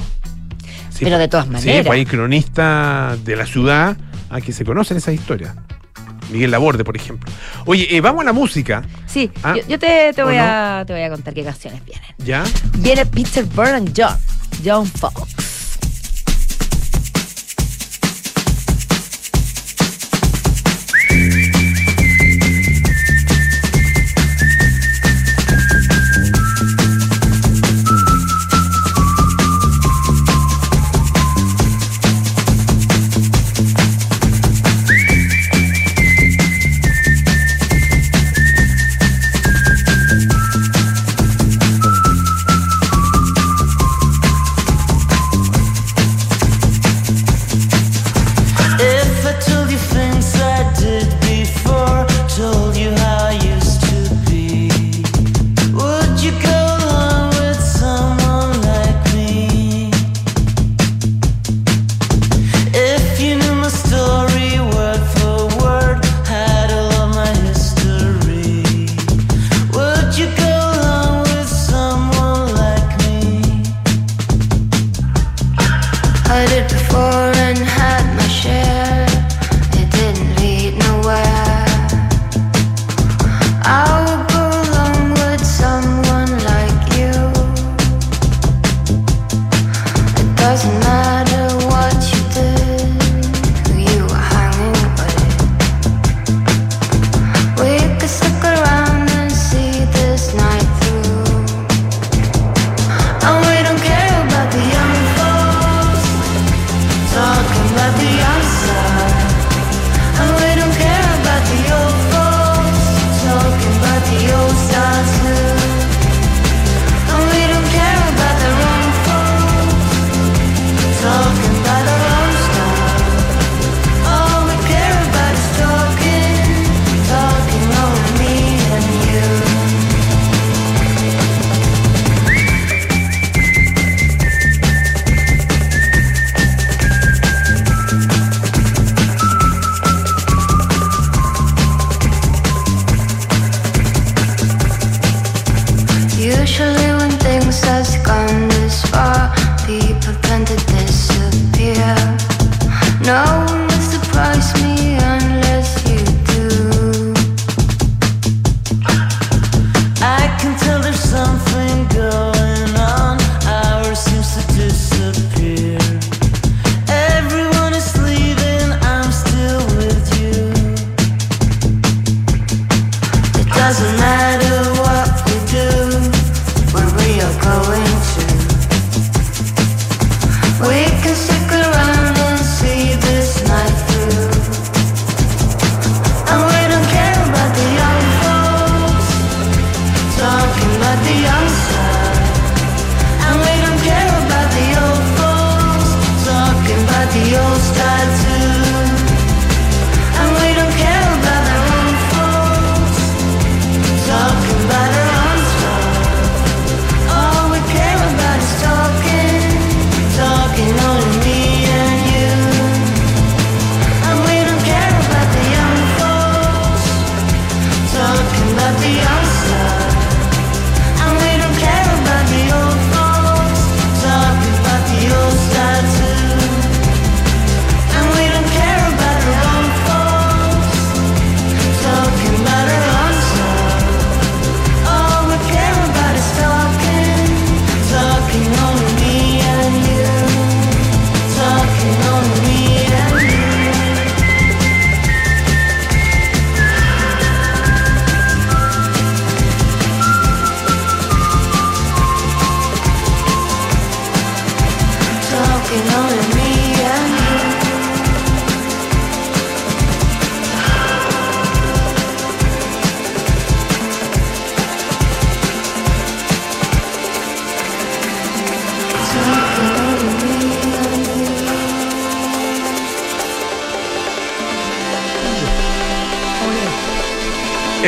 [0.95, 1.85] Sí, Pero de todas Sí, maneras.
[1.87, 3.97] pues hay cronistas de la ciudad
[4.29, 5.53] a que se conocen esas historias.
[6.31, 7.31] Miguel Laborde, por ejemplo.
[7.65, 10.43] Oye, eh, vamos a la música, Sí, Ah, yo, yo te, te ¿o voy no?
[10.43, 12.07] a, te voy a contar qué canciones vienen.
[12.17, 12.43] ¿ya?
[12.79, 14.17] Viene Peter and John,
[14.63, 15.35] John Fox.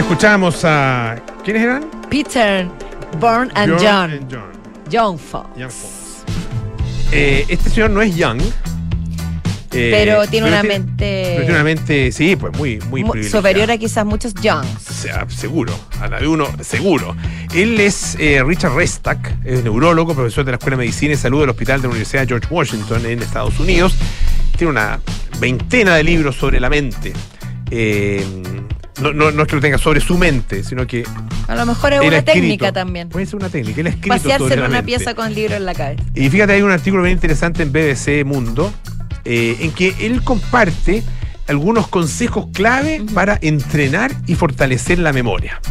[0.07, 1.17] Escuchamos a.
[1.43, 1.85] ¿Quiénes eran?
[2.09, 2.65] Peter,
[3.19, 4.11] Born and Bjorn John.
[4.11, 4.51] and John.
[4.89, 5.49] John Fox.
[5.57, 5.93] Young Fox.
[7.11, 8.39] Eh, este señor no es Young.
[9.73, 13.77] eh, Pero tiene una pero mente tiene una mente, sí, pues muy, muy superior a
[13.77, 14.89] quizás muchos Youngs.
[14.89, 17.13] O sea, seguro, a la de uno, seguro.
[17.53, 21.41] Él es eh, Richard Restak, es neurólogo, profesor de la Escuela de Medicina y Salud
[21.41, 23.93] del Hospital de la Universidad George Washington en Estados Unidos.
[24.57, 25.01] Tiene una
[25.41, 27.11] veintena de libros sobre la mente.
[27.69, 28.25] Eh,
[29.01, 31.03] no, no, no es que lo tenga sobre su mente, sino que
[31.47, 33.09] A lo mejor es una escrito- técnica también.
[33.09, 33.81] Puede ser una técnica.
[33.81, 36.03] Él escrito Pasearse en una pieza con libro en la cabeza.
[36.15, 38.73] Y fíjate, hay un artículo bien interesante en BBC Mundo
[39.25, 41.03] eh, en que él comparte
[41.47, 45.61] algunos consejos clave para entrenar y fortalecer la memoria.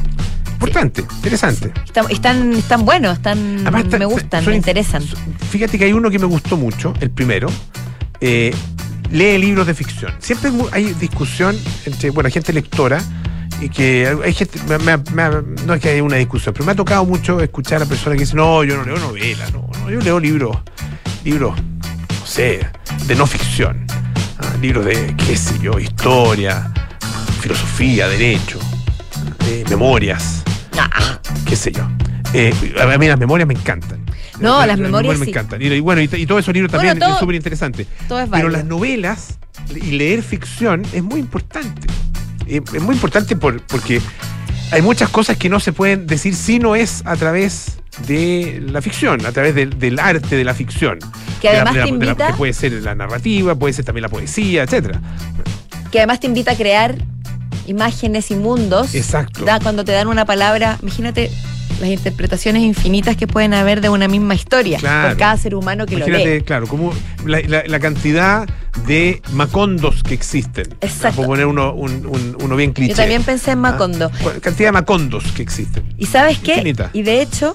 [0.53, 1.71] Importante, interesante.
[1.85, 5.03] Están, están, están buenos, están, Además, me gustan, son me in- interesan.
[5.51, 7.49] Fíjate que hay uno que me gustó mucho, el primero.
[8.23, 8.55] eh,
[9.11, 10.13] lee libros de ficción.
[10.19, 13.03] Siempre hay discusión entre, bueno, gente lectora
[13.61, 16.65] y que hay- hay gente, me- me- me- no es que haya una discusión, pero
[16.67, 19.69] me ha tocado mucho escuchar a personas que dicen, no, yo no leo novelas, no,
[19.81, 20.57] no, yo leo libros,
[21.25, 22.67] libros, no sé,
[23.07, 23.87] de no ficción.
[24.39, 26.71] ah, libros de, qué sé yo, historia,
[27.41, 28.59] filosofía, derecho,
[29.47, 30.43] eh, memorias
[30.79, 31.89] Ah, qué sé yo.
[32.35, 34.05] Eh, a mí las memorias me encantan.
[34.41, 35.31] No, las memorias me sí.
[35.31, 35.63] encantan.
[35.63, 37.87] Y, y bueno, y, y todos esos libros Bueno, también es súper interesante.
[38.31, 39.39] Pero las novelas
[39.75, 41.87] y leer ficción es muy importante.
[42.47, 44.01] Eh, Es muy importante por- porque
[44.71, 48.83] hay muchas cosas que no se pueden decir si no es a través de la
[48.83, 50.99] ficción, a través del, del arte de la ficción.
[51.41, 53.73] Que De la- además de la- te la- invita- que puede ser la narrativa, puede
[53.73, 55.01] ser también la poesía, etcétera.
[55.91, 56.97] que además te invita a crear
[57.67, 58.95] imágenes y mundos.
[58.95, 59.45] Exacto.
[59.45, 61.31] Da, cuando te dan una palabra, imagínate
[61.81, 65.09] las interpretaciones infinitas que pueden haber de una misma historia Claro.
[65.11, 66.43] por cada ser humano que lo Imagínate, lee.
[66.43, 66.93] claro, como
[67.25, 68.47] la, la- la cantidad
[68.87, 70.67] de macondos que existen.
[70.81, 71.17] Exacto.
[71.17, 72.91] Por poner uno, un- un- uno bien cliché.
[72.93, 74.11] Yo también pensé en Macondo.
[74.21, 75.83] Ah, cantidad de macondos que existen.
[75.99, 76.53] ¿Y sabes qué?
[76.53, 76.91] Infinita.
[76.93, 77.55] Y de hecho,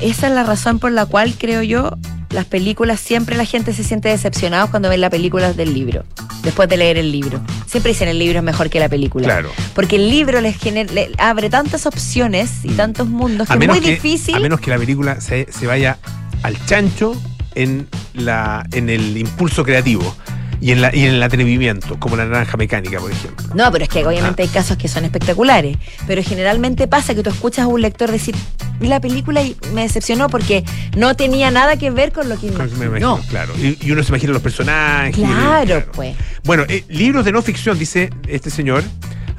[0.00, 1.96] esa es la razón por la cual creo yo
[2.30, 6.04] las películas siempre la gente se siente decepcionada cuando ven la película del libro,
[6.42, 7.40] después de leer el libro.
[7.66, 9.24] Siempre dicen el libro es mejor que la película.
[9.26, 9.50] Claro.
[9.74, 13.80] Porque el libro les gener- le abre tantas opciones y tantos mundos que es muy
[13.80, 14.34] que, difícil.
[14.34, 15.98] a menos que la película se, se vaya
[16.42, 17.14] al chancho
[17.54, 20.14] en, la, en el impulso creativo
[20.60, 23.46] y en, la, y en el atrevimiento, como la naranja mecánica, por ejemplo.
[23.54, 24.08] No, pero es que Ah.
[24.08, 25.76] obviamente hay casos que son espectaculares.
[26.06, 28.34] Pero generalmente pasa que tú escuchas a un lector decir,
[28.80, 30.64] "Vi la película y me decepcionó porque
[30.96, 33.20] no tenía nada que ver con lo que Me imagino, imaginó.
[33.28, 33.52] claro.
[33.58, 35.14] Y, y uno se imagina los personajes.
[35.16, 36.14] Claro, pues.
[36.44, 38.82] Bueno, eh, libros de no ficción, dice este señor,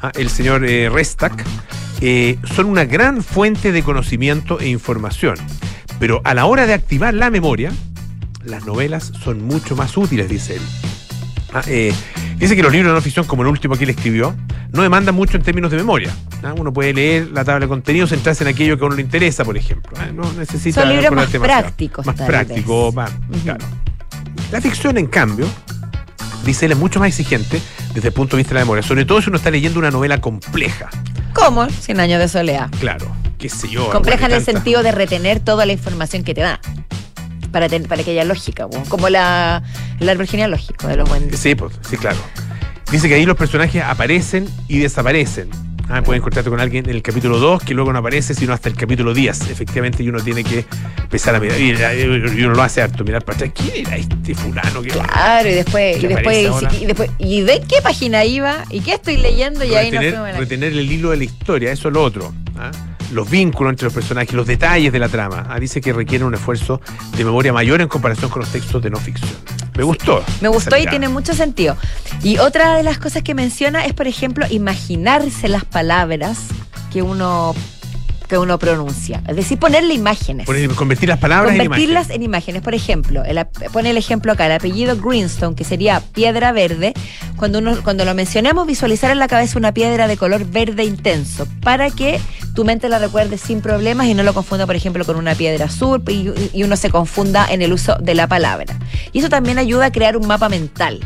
[0.02, 1.44] ah, el señor eh, Restak,
[2.02, 5.36] eh, son una gran fuente de conocimiento e información.
[6.00, 7.72] Pero a la hora de activar la memoria,
[8.44, 10.62] las novelas son mucho más útiles, dice él.
[11.54, 11.94] Ah, eh,
[12.38, 14.36] dice que los libros de no ficción, como el último que él escribió,
[14.72, 16.12] no demandan mucho en términos de memoria.
[16.44, 19.02] Ah, Uno puede leer la tabla de contenidos, centrarse en aquello que a uno le
[19.02, 19.92] interesa, por ejemplo.
[20.00, 23.40] Ah, No necesita Son libros más prácticos, Más prácticos, más, Ujú.
[23.44, 23.66] claro.
[24.52, 25.48] La ficción, en cambio,
[26.46, 27.62] dice él, es mucho más exigente
[27.94, 29.92] desde el punto de vista de la memoria, sobre todo si uno está leyendo una
[29.92, 30.90] novela compleja.
[31.34, 31.70] ¿Cómo?
[31.70, 32.70] Cien años de soledad.
[32.80, 33.08] Claro,
[33.40, 33.90] qué sé yo.
[33.92, 36.60] Compleja en el sentido de retener toda la información que te da.
[37.58, 39.63] Para, ten- para que haya lógica, como la,
[40.00, 41.39] el árbol genealógico de los buenos.
[41.39, 42.20] Sí, pues, sí, claro.
[42.91, 45.50] Dice que ahí los personajes aparecen y desaparecen.
[45.89, 48.70] Ah, pueden encontrarte con alguien en el capítulo 2 que luego no aparece, sino hasta
[48.70, 49.50] el capítulo 10.
[49.50, 50.65] Efectivamente, y uno tiene que
[51.02, 51.60] empezar a mirar.
[51.60, 52.04] Y,
[52.43, 53.52] uno lo hace harto, mirar para atrás.
[53.56, 54.84] ¿Quién era este fulano?
[54.84, 58.93] que Claro, y después, y después, y después, y de qué página iba, y qué
[58.93, 61.72] estoy leyendo, y ahí no retener, fuimos a la- retener el hilo de la historia,
[61.72, 62.32] eso es lo otro.
[62.56, 62.70] ¿ah?
[63.12, 65.46] Los vínculos entre los personajes, los detalles de la trama.
[65.50, 66.82] Ah, dice que requiere un esfuerzo
[67.15, 69.30] de memoria mayor en comparación con los textos de no ficción.
[69.76, 70.24] Me gustó.
[70.41, 70.91] Me gustó y mirada.
[70.91, 71.78] tiene mucho sentido.
[72.24, 76.39] Y otra de las cosas que menciona es, por ejemplo, imaginarse las palabras
[76.91, 77.54] que uno
[78.28, 79.22] que uno pronuncia.
[79.28, 80.46] Es decir, ponerle imágenes.
[80.46, 82.62] Poner- convertir las palabras Convertirlas en en imágenes.
[82.62, 86.94] Por ejemplo, el pone el ejemplo acá, el apellido Greenstone, que sería piedra verde.
[87.36, 91.48] Cuando, uno, cuando lo mencionamos, visualizar en la cabeza una piedra de color verde intenso,
[91.62, 92.20] para que
[92.56, 95.66] tu mente la recuerde sin problemas y no lo confunda, por ejemplo, con una piedra
[95.66, 98.78] azul y, y uno se confunda en el uso de la palabra.
[99.13, 101.00] Y eso también ayuda a crear un mapa mental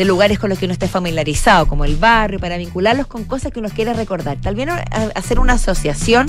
[0.00, 3.52] de lugares con los que uno esté familiarizado, como el barrio, para vincularlos con cosas
[3.52, 4.38] que uno quiere recordar.
[4.40, 4.66] Tal vez
[5.14, 6.26] hacer una asociación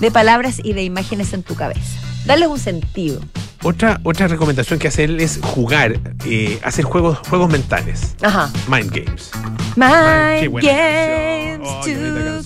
[0.00, 2.00] de palabras y de imágenes en tu cabeza.
[2.26, 3.20] Darles un sentido.
[3.62, 8.50] Otra, otra recomendación que hace él es jugar, eh, hacer juegos, juegos mentales, Ajá.
[8.66, 9.30] mind games.
[9.76, 11.68] Buena games.
[11.70, 11.82] Oh,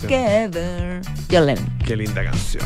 [0.02, 1.00] together.
[1.32, 1.78] John Lennon.
[1.86, 2.62] Qué linda canción.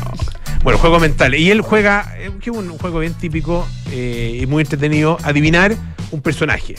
[0.63, 1.39] Bueno, juegos mentales.
[1.41, 5.75] Y él juega, eh, que es un juego bien típico eh, y muy entretenido, adivinar
[6.11, 6.75] un personaje.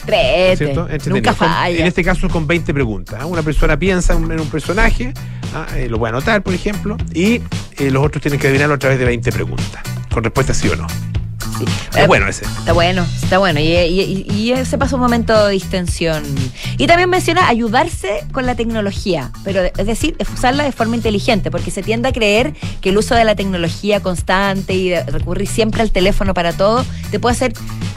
[1.09, 1.77] Nunca Con- falla.
[1.77, 3.19] en este caso con 20 preguntas.
[3.21, 3.25] ¿ah?
[3.25, 5.13] Una persona piensa en un personaje,
[5.53, 5.67] ¿ah?
[5.75, 7.41] Eh, lo puede anotar, por ejemplo, y
[7.79, 10.87] los otros tienen que adivinarlo a través de 20 preguntas, con respuesta sí o no.
[11.57, 11.65] Sí.
[11.91, 12.43] Es Eh, bueno ese.
[12.45, 13.59] Está bueno, está bueno.
[13.59, 16.23] Y, y- y- ese pasa un momento de distensión.
[16.77, 21.71] Y también menciona ayudarse con la tecnología, pero es decir, usarla de forma inteligente, porque
[21.71, 25.81] se tiende a creer que el uso de la tecnología constante y de recurrir siempre
[25.81, 27.53] al teléfono para todo te puede hacer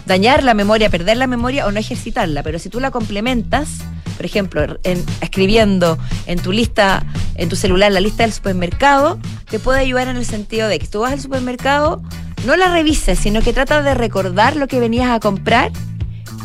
[0.06, 2.42] dañar la memoria, perder la memoria o no ejercitarla.
[2.42, 3.68] Pero si tú la complementas,
[4.16, 9.18] por ejemplo, en- escribiendo en tu lista, en tu celular, la lista del supermercado,
[9.50, 12.02] te puede ayudar en el sentido de que tú vas al supermercado,
[12.46, 15.70] no la revises, sino que tratas de recordar lo que venías a comprar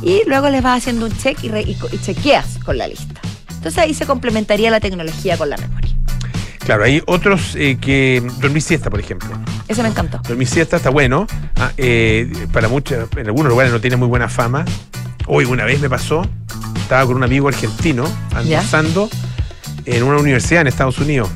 [0.01, 3.21] y luego les vas haciendo un check y, re- y chequeas con la lista.
[3.49, 5.89] Entonces ahí se complementaría la tecnología con la memoria.
[6.60, 9.29] Claro, hay otros eh, que dormir siesta, por ejemplo.
[9.67, 10.19] Eso me encantó.
[10.27, 11.27] Dormir siesta está bueno.
[11.58, 14.63] Ah, eh, para muchos, en algunos lugares no tiene muy buena fama.
[15.27, 16.27] Hoy una vez me pasó,
[16.77, 18.38] estaba con un amigo argentino ¿Ya?
[18.60, 19.10] almorzando
[19.86, 21.29] en una universidad en Estados Unidos.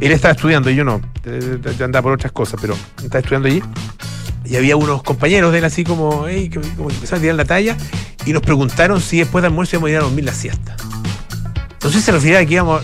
[0.00, 1.00] Él estaba estudiando y yo no.
[1.78, 3.62] Yo andaba por otras cosas, pero estaba estudiando allí.
[4.44, 7.36] Y había unos compañeros de él así como, "Ey", que, como que empezaron a tirar
[7.36, 7.76] la talla
[8.26, 10.76] y nos preguntaron si después de almuerzo íbamos a ir a dormir la siesta.
[11.90, 12.82] Si se refería a que íbamos,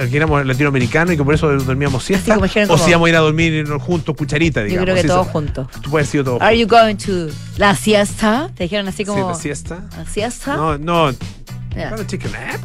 [0.00, 2.38] a que éramos latinoamericanos y que por eso dormíamos siesta.
[2.38, 4.84] o si íbamos a ir a dormir juntos, cucharita, Yo digamos.
[4.84, 5.66] creo que todos juntos.
[5.82, 6.40] Tú puedes decir todo.
[6.42, 8.50] Are you going to la siesta?
[8.54, 9.84] Te dijeron así como Sí, la siesta.
[9.96, 10.56] la siesta.
[10.56, 11.10] No, no.
[11.74, 12.60] ¿Para chicken nap?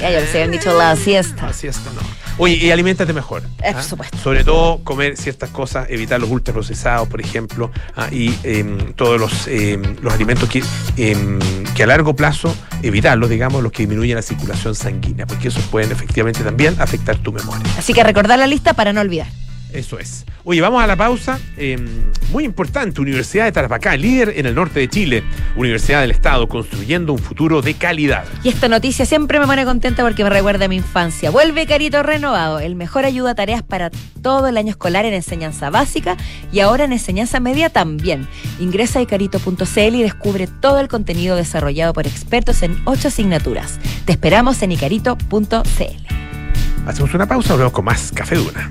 [0.00, 1.46] Ya, ya les habían dicho la siesta.
[1.46, 2.00] La siesta no.
[2.38, 3.42] Oye, y aliméntate mejor.
[3.42, 3.72] Eh, ¿ah?
[3.72, 4.16] por supuesto.
[4.18, 8.08] Sobre todo comer ciertas cosas, evitar los ultraprocesados, por ejemplo, ¿ah?
[8.12, 10.62] y em, todos los, em, los alimentos que,
[10.96, 11.38] em,
[11.74, 15.90] que a largo plazo, evitarlos, digamos, los que disminuyen la circulación sanguínea, porque esos pueden
[15.90, 17.66] efectivamente también afectar tu memoria.
[17.76, 19.26] Así que recordar la lista para no olvidar.
[19.72, 20.24] Eso es.
[20.44, 21.38] Oye, vamos a la pausa.
[21.56, 21.78] Eh,
[22.32, 25.22] muy importante, Universidad de Tarapacá, líder en el norte de Chile.
[25.56, 28.24] Universidad del Estado, construyendo un futuro de calidad.
[28.42, 31.30] Y esta noticia siempre me pone contenta porque me recuerda a mi infancia.
[31.30, 33.90] Vuelve Carito Renovado, el mejor ayuda a tareas para
[34.22, 36.16] todo el año escolar en enseñanza básica
[36.50, 38.26] y ahora en enseñanza media también.
[38.58, 43.78] Ingresa a icarito.cl y descubre todo el contenido desarrollado por expertos en ocho asignaturas.
[44.06, 46.18] Te esperamos en icarito.cl.
[46.86, 48.70] Hacemos una pausa, volvemos con más Café Duna.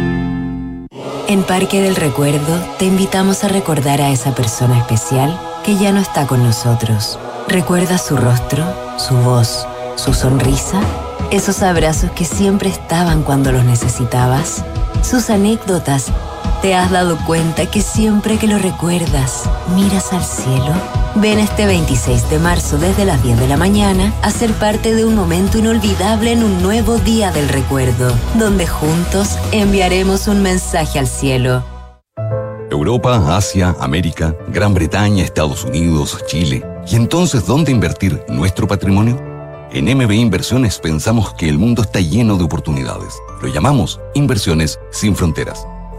[1.27, 6.01] En Parque del Recuerdo te invitamos a recordar a esa persona especial que ya no
[6.01, 7.17] está con nosotros.
[7.47, 8.65] ¿Recuerda su rostro,
[8.97, 9.65] su voz,
[9.95, 10.81] su sonrisa?
[11.31, 14.65] Esos abrazos que siempre estaban cuando los necesitabas.
[15.01, 16.07] Sus anécdotas.
[16.61, 20.71] ¿Te has dado cuenta que siempre que lo recuerdas, miras al cielo?
[21.15, 25.03] Ven este 26 de marzo desde las 10 de la mañana a ser parte de
[25.03, 31.07] un momento inolvidable en un nuevo día del recuerdo, donde juntos enviaremos un mensaje al
[31.07, 31.63] cielo.
[32.69, 36.63] Europa, Asia, América, Gran Bretaña, Estados Unidos, Chile.
[36.87, 39.19] ¿Y entonces dónde invertir nuestro patrimonio?
[39.71, 43.15] En MB Inversiones pensamos que el mundo está lleno de oportunidades.
[43.41, 45.65] Lo llamamos Inversiones sin Fronteras.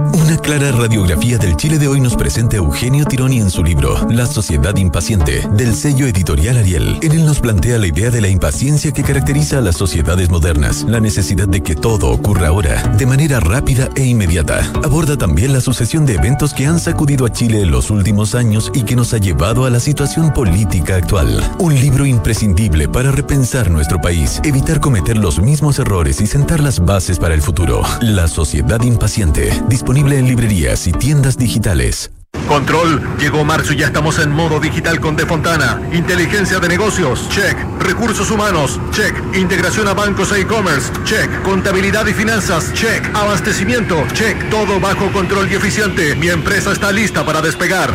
[0.00, 4.24] Una clara radiografía del Chile de hoy nos presenta Eugenio Tironi en su libro La
[4.24, 6.96] sociedad impaciente, del sello editorial Ariel.
[7.02, 10.84] En él nos plantea la idea de la impaciencia que caracteriza a las sociedades modernas,
[10.88, 14.64] la necesidad de que todo ocurra ahora, de manera rápida e inmediata.
[14.82, 18.72] Aborda también la sucesión de eventos que han sacudido a Chile en los últimos años
[18.74, 21.44] y que nos ha llevado a la situación política actual.
[21.58, 26.82] Un libro imprescindible para repensar nuestro país, evitar cometer los mismos errores y sentar las
[26.82, 27.82] bases para el futuro.
[28.00, 29.52] La sociedad impaciente,
[29.90, 32.12] disponible en librerías y tiendas digitales.
[32.46, 35.80] Control, llegó marzo y ya estamos en modo digital con De Fontana.
[35.92, 37.56] Inteligencia de negocios, check.
[37.80, 39.12] Recursos humanos, check.
[39.34, 41.42] Integración a bancos e e-commerce, check.
[41.42, 43.04] Contabilidad y finanzas, check.
[43.16, 44.48] Abastecimiento, check.
[44.48, 46.14] Todo bajo control y eficiente.
[46.14, 47.90] Mi empresa está lista para despegar.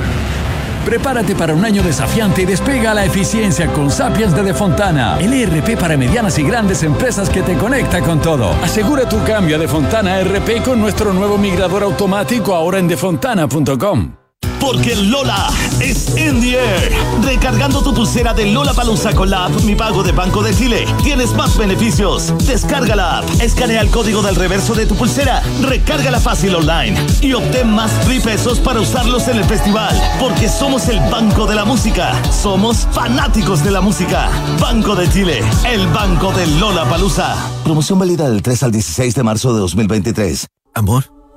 [0.86, 5.80] Prepárate para un año desafiante y despega la eficiencia con Sapiens de Defontana, el ERP
[5.80, 8.52] para medianas y grandes empresas que te conecta con todo.
[8.64, 14.25] Asegura tu cambio a Defontana RP con nuestro nuevo migrador automático ahora en defontana.com.
[14.60, 16.92] Porque Lola es in the air.
[17.22, 20.86] Recargando tu pulsera de Lola Palusa con la app Mi Pago de Banco de Chile,
[21.04, 22.34] tienes más beneficios.
[22.46, 27.34] Descarga la app, escanea el código del reverso de tu pulsera, recárgala fácil online y
[27.34, 29.96] obtén más free pesos para usarlos en el festival.
[30.20, 32.14] Porque somos el Banco de la Música.
[32.32, 34.30] Somos fanáticos de la música.
[34.60, 37.36] Banco de Chile, el Banco de Lola Palusa.
[37.64, 40.48] Promoción válida del 3 al 16 de marzo de 2023.
[40.74, 41.06] Amor,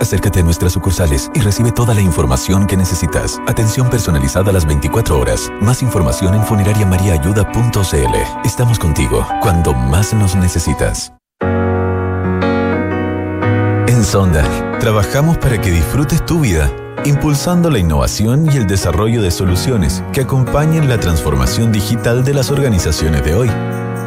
[0.00, 3.40] Acércate a nuestras sucursales y recibe toda la información que necesitas.
[3.46, 5.50] Atención personalizada a las 24 horas.
[5.60, 8.44] Más información en funerariamariaayuda.cl.
[8.44, 11.12] Estamos contigo cuando más nos necesitas.
[13.88, 16.70] En Sonda, trabajamos para que disfrutes tu vida,
[17.04, 22.50] impulsando la innovación y el desarrollo de soluciones que acompañen la transformación digital de las
[22.50, 23.50] organizaciones de hoy.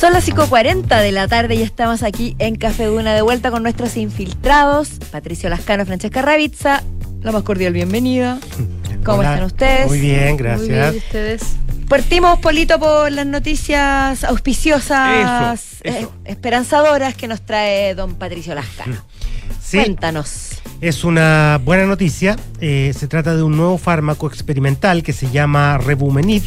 [0.00, 3.62] Son las 5.40 de la tarde y estamos aquí en Café Duna de vuelta con
[3.62, 4.92] nuestros infiltrados.
[5.10, 6.82] Patricio Lascano, Francesca Ravizza.
[7.20, 8.38] La más cordial bienvenida.
[9.04, 9.32] ¿Cómo Hola.
[9.34, 9.88] están ustedes?
[9.88, 10.60] Muy bien, gracias.
[10.68, 11.42] Muy bien, ¿y ustedes?
[11.86, 15.98] Partimos, Polito, por las noticias auspiciosas, Eso, eso.
[15.98, 18.96] eh, esperanzadoras que nos trae don Patricio Lascano.
[19.62, 19.76] Sí.
[19.78, 20.60] Cuéntanos.
[20.80, 22.34] Es una buena noticia.
[22.60, 26.42] Eh, se trata de un nuevo fármaco experimental que se llama Rebumenib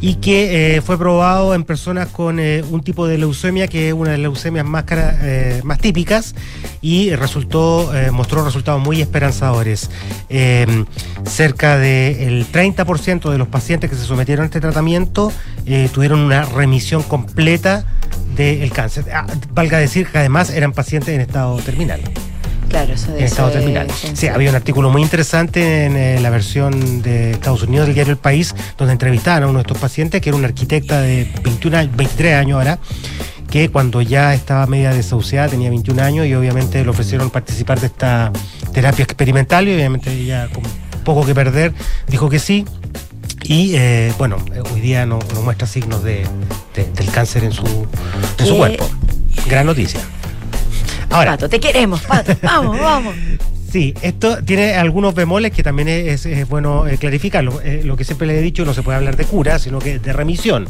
[0.00, 3.94] y que eh, fue probado en personas con eh, un tipo de leucemia que es
[3.94, 6.34] una de las leucemias más, cara- eh, más típicas
[6.80, 9.90] y resultó, mostró resultados muy esperanzadores.
[10.28, 10.84] Eh,
[11.24, 15.32] cerca del 30% de los pacientes que se sometieron a este tratamiento
[15.92, 17.84] tuvieron una remisión completa
[18.36, 19.04] del cáncer.
[19.12, 22.00] Ah, valga decir que además eran pacientes en estado terminal.
[22.70, 23.88] Claro, eso de En estado terminal.
[24.14, 28.12] Sí, había un artículo muy interesante en eh, la versión de Estados Unidos del diario
[28.12, 31.76] El País, donde entrevistaban a uno de estos pacientes, que era una arquitecta de 21,
[31.78, 32.78] años- 23 años ahora,
[33.50, 37.86] que cuando ya estaba media desahuciada, tenía 21 años, y obviamente le ofrecieron participar de
[37.88, 38.30] esta
[38.72, 40.62] terapia experimental, y obviamente ella, con
[41.04, 41.72] poco que perder,
[42.06, 42.64] dijo que sí.
[43.42, 44.36] Y eh, bueno,
[44.72, 46.24] hoy día no, no muestra signos de,
[46.76, 47.66] de- del cáncer en su,
[48.38, 48.88] en su cuerpo.
[49.48, 50.00] Gran noticia.
[51.10, 52.36] Ahora, Pato, te queremos, Pato.
[52.42, 53.14] Vamos, vamos.
[53.70, 57.60] Sí, esto tiene algunos bemoles que también es, es bueno eh, clarificarlo.
[57.62, 59.98] Eh, lo que siempre le he dicho, no se puede hablar de cura, sino que
[59.98, 60.66] de remisión.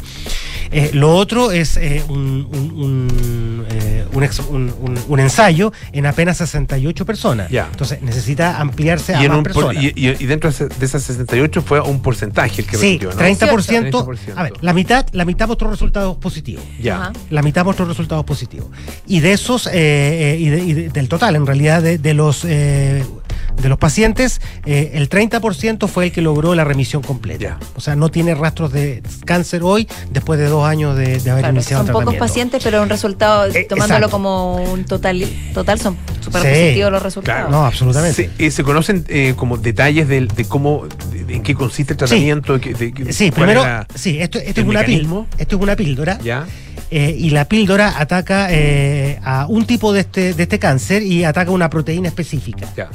[0.72, 5.72] Eh, lo otro es eh, un, un- un, eh, un ex- un- un- un ensayo
[5.92, 7.50] en apenas 68 personas.
[7.50, 7.66] Ya.
[7.72, 9.82] Entonces necesita ampliarse a Y, más por- personas.
[9.82, 13.16] y- y- y dentro de esas 68 fue un porcentaje el que Sí, vendió, ¿no?
[13.16, 14.04] 30%.
[14.04, 14.32] 30%.
[14.36, 16.62] A ver, la mitad, la mitad mostró resultados positivos.
[16.80, 16.96] Ya.
[16.96, 17.12] Ajá.
[17.30, 18.68] La mitad mostró resultados positivos.
[19.08, 22.14] Y de esos, eh, eh, y, de- y de- del total, en realidad, de, de
[22.14, 23.19] los eh, de
[23.68, 27.58] los pacientes, eh, el 30% fue el que logró la remisión completa.
[27.76, 31.42] O sea, no tiene rastros de cáncer hoy después de dos años de, de haber
[31.42, 32.24] Claro, iniciado son el pocos tratamiento.
[32.26, 34.10] pacientes, pero un resultado, Eh, tomándolo exacto.
[34.10, 35.24] como un total,
[35.54, 36.48] total son súper Sí.
[36.48, 37.50] positivos los resultados.
[37.50, 38.30] No, absolutamente.
[38.36, 41.96] Se, eh, ¿se conocen eh, como detalles de, cómo, de, de en qué consiste el
[41.98, 42.58] tratamiento?
[42.58, 43.62] de de Sí, primero,
[43.94, 45.26] sí, esto, esto es una píldora.
[45.38, 46.18] Esto es una píldora.
[46.22, 46.46] ¿Ya?
[46.92, 51.22] eh, y la píldora ataca eh, a un tipo de este, de este cáncer y
[51.24, 52.66] ataca una proteína específica.
[52.76, 52.88] Ya.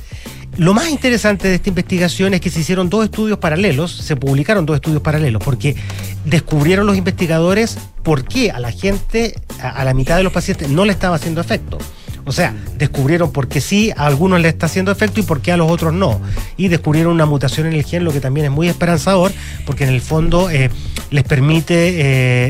[0.58, 4.66] Lo más interesante de esta investigación es que se hicieron dos estudios paralelos, se publicaron
[4.66, 5.76] dos estudios paralelos, porque
[6.24, 10.70] descubrieron los investigadores por qué a la gente, a, a la mitad de los pacientes,
[10.70, 11.78] no le estaba haciendo efecto.
[12.26, 15.52] O sea, descubrieron por qué sí a algunos le está haciendo efecto y por qué
[15.52, 16.20] a los otros no.
[16.58, 19.32] Y descubrieron una mutación en el gen, lo que también es muy esperanzador,
[19.66, 20.70] porque en el fondo eh,
[21.12, 21.96] les permite eh,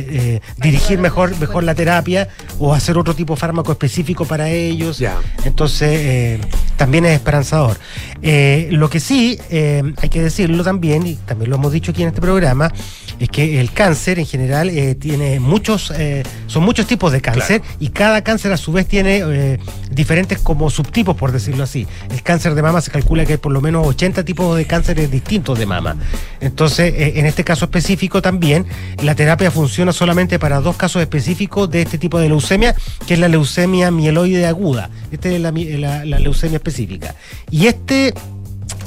[0.09, 5.03] eh, dirigir mejor, mejor la terapia o hacer otro tipo de fármaco específico para ellos.
[5.43, 6.39] Entonces, eh,
[6.78, 7.78] también es esperanzador.
[8.21, 12.09] Eh, lo que sí, hay que decirlo también, y también lo hemos dicho aquí en
[12.09, 12.71] este programa,
[13.20, 17.61] es que el cáncer en general eh, tiene muchos, eh, son muchos tipos de cáncer
[17.80, 19.59] y cada cáncer a su vez tiene eh,
[19.91, 21.88] diferentes como subtipos, por decirlo así.
[22.11, 25.09] El cáncer de mama se calcula que hay por lo menos 80 tipos de cánceres
[25.09, 25.95] distintos de mama.
[26.41, 28.66] Entonces, en este caso específico también,
[29.01, 32.76] la terapia funciona solamente para dos casos específicos de este tipo de leucemia,
[33.07, 34.89] que es la leucemia mieloide aguda.
[35.11, 37.16] Esta es la, mi- la- la leucemia específica.
[37.49, 38.13] Y este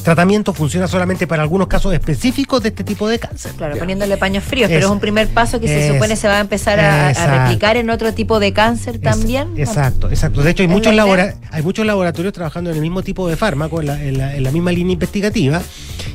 [0.02, 3.52] tratamiento funciona solamente para algunos casos específicos de este tipo de cáncer.
[3.56, 6.40] Claro, poniéndole paños fríos, pero Es- un primer paso que se supone se va a
[6.40, 7.12] empezar a,
[7.44, 9.48] replicar en otro tipo de cáncer también.
[9.56, 10.42] Exacto, exacto.
[10.42, 13.80] De hecho, hay muchos, labora- hay muchos laboratorios trabajando en el mismo tipo de fármaco,
[13.80, 15.60] en la, en la- en la misma línea investigativa,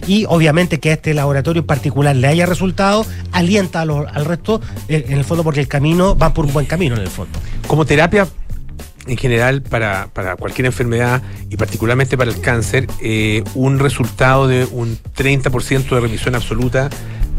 [0.08, 4.26] y obviamente que a este laboratorio en particular le haya resultado, alienta a los- al
[4.26, 7.40] resto, en el fondo, porque el camino, van por un buen camino en el fondo.
[7.68, 8.28] Como terapia
[9.08, 14.66] en general para, para cualquier enfermedad y particularmente para el cáncer, eh, un resultado de
[14.72, 16.90] un 30% de remisión absoluta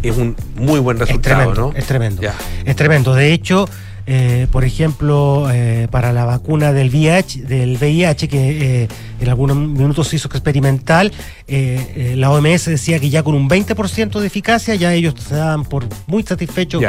[0.02, 1.78] es un muy buen resultado, tremendo, ¿no?
[1.78, 2.22] es tremendo.
[2.22, 2.34] Ya.
[2.64, 3.14] Es tremendo.
[3.14, 3.66] De hecho,
[4.06, 8.88] eh, por ejemplo, eh, para la vacuna del VIH, del VIH que eh,
[9.20, 11.10] en algunos minutos se hizo experimental,
[11.46, 15.86] la OMS decía que ya con un 20% de eficacia ya ellos se daban por
[16.06, 16.82] muy satisfechos.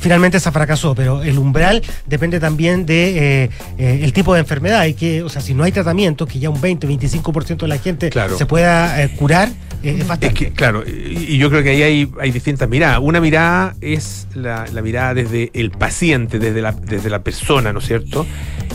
[0.00, 4.86] Finalmente esa fracasó, pero el umbral depende también de el tipo de enfermedad.
[4.86, 8.10] Y que, o sea, si no hay tratamiento, que ya un 20-25% de la gente
[8.10, 8.38] Claro.
[8.38, 9.50] se pueda curar,
[9.82, 10.04] es.
[10.20, 13.00] Es que, claro, y, y yo creo que ahí hay, hay distintas miradas.
[13.02, 17.78] Una mirada es la, la mirada desde el paciente, desde la, desde la persona, ¿no
[17.80, 18.26] es cierto?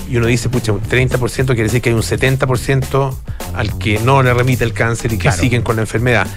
[0.09, 3.13] Y uno dice, pucha, un 30% quiere decir que hay un 70%
[3.55, 5.37] al que no le remite el cáncer y que Claro.
[5.37, 6.27] siguen con la enfermedad.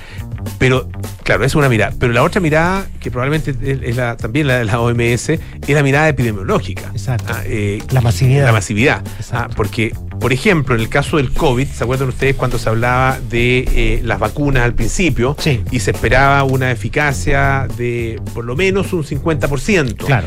[0.59, 0.89] Pero,
[1.22, 1.95] claro, es una mirada.
[1.99, 3.55] Pero la otra mirada, que probablemente
[3.89, 6.91] es, la, también la de la OMS, es la mirada epidemiológica.
[6.93, 7.32] Exacto.
[7.35, 8.45] Ah, eh, La masividad.
[8.45, 9.03] La masividad.
[9.32, 13.18] Ah, porque, por ejemplo, en el caso del COVID, ¿se acuerdan ustedes cuando se hablaba
[13.30, 15.35] de eh, las vacunas al principio?
[15.70, 19.97] Y se esperaba una eficacia de por lo menos un 50%.
[19.97, 20.26] Claro.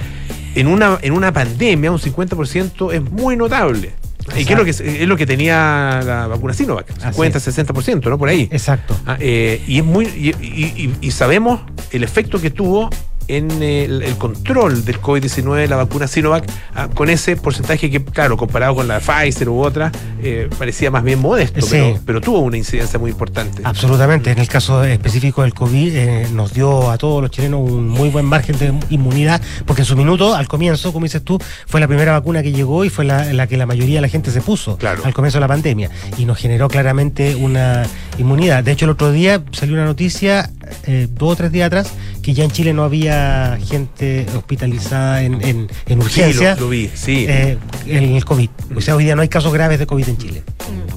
[0.60, 3.94] En una, en una pandemia, un 50% es muy notable.
[4.36, 6.88] ¿Y qué es lo, que, es lo que tenía la vacuna Sinovac?
[7.00, 8.18] 50, 60%, ¿no?
[8.18, 8.50] Por ahí.
[8.52, 8.98] Exacto.
[9.06, 12.90] Ah, eh, y es muy y, y- y- y sabemos el efecto que tuvo
[13.28, 18.04] en el, el control del COVID-19 de la vacuna Sinovac ah, con ese porcentaje que,
[18.04, 21.72] claro, comparado con la Pfizer u otra, eh, parecía más bien modesto, Sí.
[21.72, 23.62] pero, pero tuvo una incidencia muy importante.
[23.64, 24.32] Absolutamente.
[24.32, 28.10] En el caso específico del COVID, eh, nos dio a todos los chilenos un muy
[28.10, 31.88] buen margen de inmunidad, porque en su minuto, al comienzo, como dices tú, fue la
[31.88, 34.42] primera vacuna que llegó y fue la, la que la mayoría de la gente se
[34.42, 35.90] puso al comienzo de la pandemia.
[36.18, 37.84] Y nos generó claramente una
[38.18, 38.64] inmunidad.
[38.64, 40.50] De hecho, el otro día salió una noticia,
[40.86, 41.92] eh, dos o tres días atrás,
[42.22, 46.56] que ya en Chile no había gente hospitalizada en, en, en urgencia.
[46.56, 47.26] Sí, lo, lo vi, sí.
[47.30, 48.50] eh, en el COVID.
[48.76, 50.44] O sea, hoy día no hay casos graves de COVID en Chile.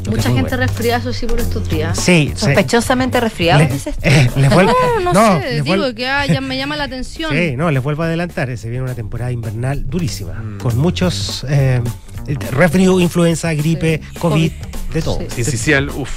[0.03, 1.99] Que Mucha gente resfriada, eso sí, por estos días.
[1.99, 2.33] Sí.
[2.35, 4.01] Sospechosamente resfriado, Le- dices tú.
[4.05, 4.73] eh, les vuelvo-
[5.05, 7.31] No, no, no, sé, digo vuelvo- que ah, ya me llama la atención.
[7.41, 8.57] Sí, no, les vuelvo a adelantar.
[8.57, 10.59] Se viene una temporada invernal durísima, Mm.
[10.59, 11.81] con muchos eh,
[12.37, 14.53] resfrío, influenza, gripe, COVID,
[14.93, 15.19] de todo.
[15.35, 16.11] Sí, sí, sí, al- uf.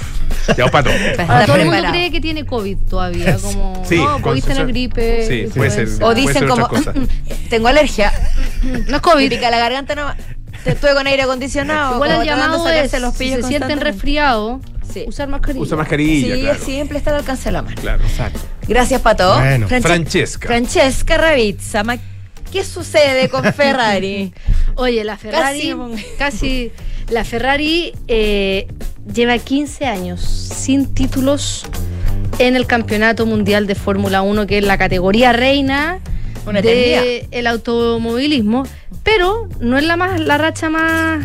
[0.58, 0.90] Ya, pato.
[1.28, 5.26] Ahora todo el mundo cree que tiene COVID todavía, como Sí, no, podéis tener gripe.
[5.26, 5.88] Sí, puede ser.
[5.96, 6.68] O puede dicen ser como,
[7.50, 8.12] tengo alergia.
[8.88, 9.28] No es COVID.
[9.30, 10.16] Pica la garganta nomás.
[10.64, 11.94] Te estuve con aire acondicionado.
[11.94, 14.60] Igual el llamado es, los si pillos se sienten resfriados,
[15.06, 15.62] usar mascarilla.
[15.62, 16.64] Usa mascarilla, Sí, claro.
[16.64, 17.76] siempre está al alcance de la mano.
[17.80, 18.02] Claro.
[18.04, 18.40] Exacto.
[18.66, 19.38] Gracias, Pato.
[19.38, 19.68] Bueno.
[19.68, 20.46] Franche- Francesca.
[20.48, 21.82] Francesca Ravizza.
[22.54, 24.32] ¿Qué sucede con Ferrari?
[24.76, 25.74] Oye, la Ferrari,
[26.16, 26.70] Casi.
[27.08, 28.68] la Ferrari eh,
[29.12, 31.66] lleva 15 años sin títulos
[32.38, 35.98] en el Campeonato Mundial de Fórmula 1, que es la categoría reina
[36.62, 38.62] del automovilismo,
[39.02, 41.24] pero no es la más la racha más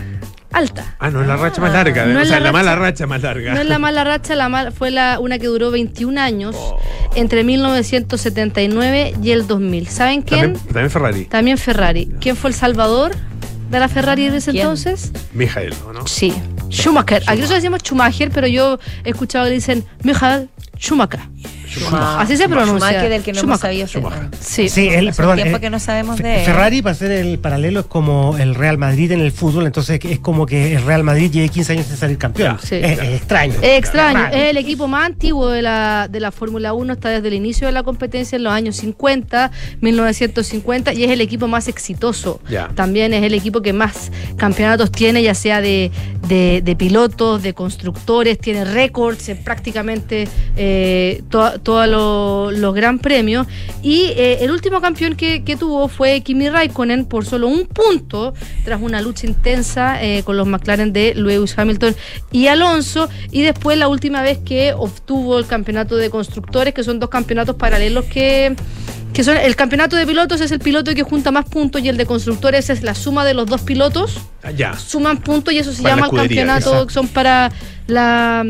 [0.51, 0.95] alta.
[0.99, 2.05] Ah, no es la racha más larga.
[2.05, 3.53] No o es sea, la la, mala racha- racha más larga.
[3.53, 6.79] No es la mala racha, la mal- fue la, una que duró 21 años Oh.
[7.15, 9.87] entre 1979 y el 2000.
[9.87, 10.53] ¿Saben quién?
[10.53, 11.25] También, también Ferrari.
[11.25, 12.09] También Ferrari.
[12.19, 13.11] ¿Quién fue el salvador
[13.69, 14.63] de la Ferrari de ese ¿quién?
[14.63, 15.11] entonces?
[15.33, 16.07] Mijael, ¿o ¿no?
[16.07, 16.33] Sí,
[16.69, 17.21] Schumacher.
[17.27, 21.19] Aquí nosotros decimos Schumacher, pero yo he escuchado que dicen Michael Schumacher.
[21.91, 22.89] Así se pronuncia.
[22.89, 23.87] Schumacher, del que no hemos sabido.
[24.39, 24.69] Sí.
[24.69, 26.45] Sí, él, perdón, tiempo eh, que no sabemos de él.
[26.45, 30.19] Ferrari, para hacer el paralelo, es como el Real Madrid en el fútbol, entonces es
[30.19, 32.57] como que el Real Madrid lleve 15 años sin salir campeón.
[32.61, 32.75] Sí.
[32.75, 33.53] es, es extraño.
[33.61, 34.35] Es extraño, Raro.
[34.35, 37.67] es el equipo más antiguo de la, de la Fórmula 1, está desde el inicio
[37.67, 39.51] de la competencia en los años 50,
[39.81, 42.39] 1950, y es el equipo más exitoso.
[42.49, 42.69] Ya.
[42.75, 45.91] También es el equipo que más campeonatos tiene, ya sea de,
[46.27, 51.21] de- de pilotos, de constructores, tiene récords en prácticamente eh,
[51.59, 53.47] todos los los gran premios.
[53.81, 58.33] Y eh, el último campeón que, que tuvo fue Kimi Raikkonen por solo un punto,
[58.65, 61.95] tras una lucha intensa eh, con los McLaren de Lewis Hamilton
[62.31, 63.09] y Alonso.
[63.31, 67.55] Y después la última vez que obtuvo el campeonato de constructores, que son dos campeonatos
[67.55, 68.55] paralelos que
[69.13, 71.97] que son el campeonato de pilotos es el piloto que junta más puntos y el
[71.97, 74.77] de constructores es la suma de los dos pilotos Ah, ya.
[74.77, 76.89] suman puntos y eso se Para llama el campeonato exacto.
[76.93, 77.51] son para
[77.87, 78.45] la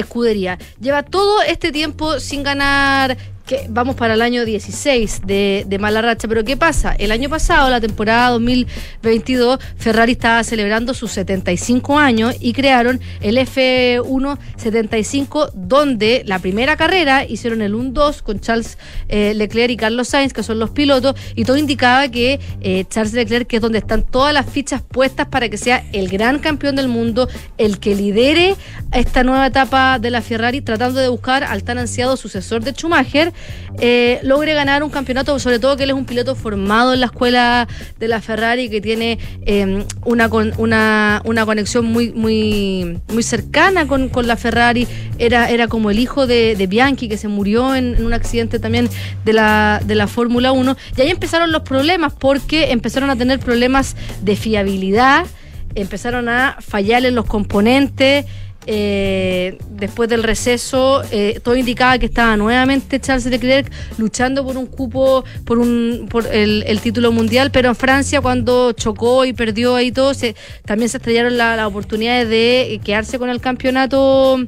[0.00, 0.58] escudería.
[0.80, 3.16] Lleva todo este tiempo sin ganar,
[3.48, 6.94] que vamos para el año 16 de, de mala racha, pero ¿qué pasa?
[6.98, 13.38] El año pasado, la temporada 2022, Ferrari estaba celebrando sus 75 años y crearon el
[13.38, 18.76] F1 75, donde la primera carrera hicieron el 1-2 con Charles
[19.08, 23.14] eh, Leclerc y Carlos Sainz, que son los pilotos, y todo indicaba que eh, Charles
[23.14, 26.76] Leclerc, que es donde están todas las fichas puestas para que sea el gran campeón
[26.76, 28.56] del mundo, el que lidere
[28.92, 33.32] esta nueva etapa de la Ferrari, tratando de buscar al tan ansiado sucesor de Schumacher,
[33.80, 37.06] eh, logre ganar un campeonato, sobre todo que él es un piloto formado en la
[37.06, 37.68] escuela
[37.98, 44.08] de la Ferrari, que tiene eh, una, una, una conexión muy, muy, muy cercana con,
[44.08, 47.96] con la Ferrari, era, era como el hijo de, de Bianchi, que se murió en,
[47.96, 48.88] en un accidente también
[49.24, 53.38] de la, de la Fórmula 1, y ahí empezaron los problemas, porque empezaron a tener
[53.38, 55.26] problemas de fiabilidad,
[55.74, 58.26] empezaron a fallar en los componentes.
[58.70, 64.66] Eh, después del receso, eh, todo indicaba que estaba nuevamente Charles Leclerc luchando por un
[64.66, 69.74] cupo, por un por el, el título mundial, pero en Francia cuando chocó y perdió
[69.74, 74.38] ahí todo, se, también se estrellaron la- las oportunidades de quedarse con el campeonato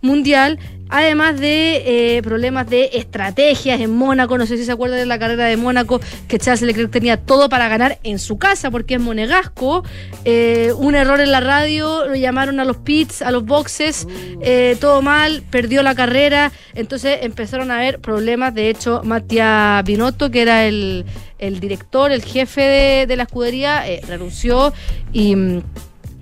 [0.00, 0.58] mundial.
[0.88, 5.18] Además de eh, problemas de estrategias en Mónaco, no sé si se acuerdan de la
[5.18, 9.00] carrera de Mónaco, que Charles Leclerc tenía todo para ganar en su casa, porque es
[9.00, 9.82] monegasco.
[10.24, 14.06] Eh, un error en la radio, lo llamaron a los pits, a los boxes,
[14.40, 16.52] eh, todo mal, perdió la carrera.
[16.74, 18.54] Entonces empezaron a haber problemas.
[18.54, 21.04] De hecho, Mattia Binotto, que era el,
[21.38, 24.72] el director, el jefe de, de la escudería, renunció
[25.12, 25.34] y.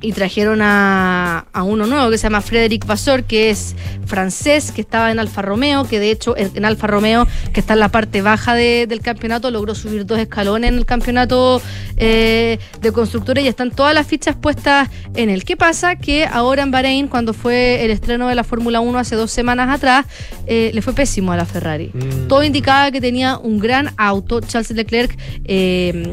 [0.05, 3.75] mm, y trajeron a, a uno nuevo que se llama Frédéric Vasseur, que es
[4.07, 7.75] francés, que estaba en Alfa Romeo, que de hecho en, en Alfa Romeo, que está
[7.75, 11.61] en la parte baja de- del campeonato, logró subir dos escalones en el campeonato
[11.97, 15.45] eh, de constructores y están todas las fichas puestas en él.
[15.45, 15.97] ¿Qué pasa?
[15.97, 19.69] Que ahora en Bahrein, cuando fue el estreno de la Fórmula 1 hace dos semanas
[19.71, 20.07] atrás,
[20.47, 21.91] eh, le fue pésimo a la Ferrari.
[22.29, 25.17] Todo indicaba que tenía un gran auto, Charles Leclerc.
[25.45, 26.13] eh,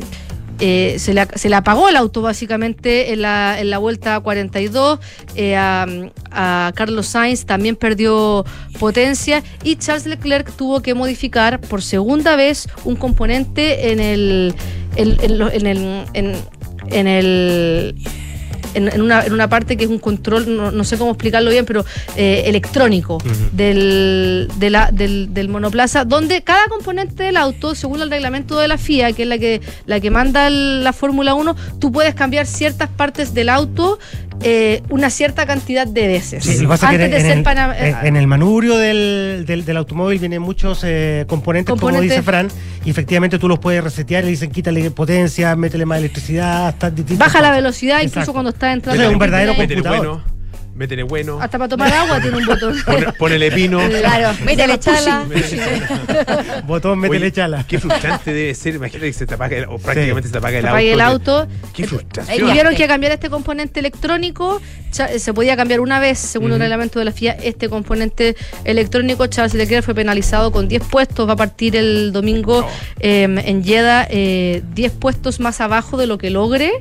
[0.63, 4.99] eh, se, le, se le apagó el auto básicamente en la, en la vuelta 42.
[5.35, 8.45] eh, a, Carlos Sainz también perdió
[8.79, 14.55] potencia y Charles Leclerc tuvo que modificar por segunda vez un componente en el.
[16.89, 17.95] En el
[18.73, 21.49] en, en una, en una parte que es un control, no, no sé cómo explicarlo
[21.51, 23.17] bien, pero eh, electrónico
[23.51, 28.67] del, de la- del, del monoplaza, donde cada componente del auto, según el reglamento de
[28.67, 32.15] la FIA, que es la que, la que manda el- la Fórmula 1, tú puedes
[32.15, 33.99] cambiar ciertas partes del auto
[34.43, 36.43] eh, una cierta cantidad de veces.
[36.43, 38.27] Sí, lo que pasa es que Antes en, de ser el, pana- eh, en- el
[38.27, 42.47] manubrio del, del, del automóvil vienen muchos eh, componentes, como dice Fran,
[42.85, 47.27] y efectivamente tú los puedes resetear, le dicen quítale potencia, métele más electricidad, hasta distintas
[47.27, 49.01] baja la velocidad incluso cuando está entrando.
[49.03, 49.97] Entonces, en un verdadero computador.
[49.97, 50.40] bueno.
[50.81, 51.37] Métele bueno.
[51.39, 52.75] Hasta para tomar agua tiene un botón.
[52.85, 53.79] Pone- Ponele pino.
[53.87, 55.25] Claro, métele chala.
[56.65, 57.63] Botón, métele Oye, chala.
[57.67, 58.73] Qué frustrante debe ser.
[58.75, 60.73] Imagínate que se te apaga el, o prácticamente se te apaga el Se auto.
[60.73, 61.47] apague el que- auto.
[61.73, 62.51] Qué Y frustración.
[62.51, 64.59] vieron que cambiar este componente electrónico
[64.91, 69.27] cha- se podía cambiar una vez, según el reglamento de la FIA, este componente electrónico.
[69.27, 72.67] Charles Leclerc fue penalizado con 10 puestos, va a partir el domingo
[72.99, 76.71] eh, en Jeddah, eh, 10 puestos más abajo de lo que logre.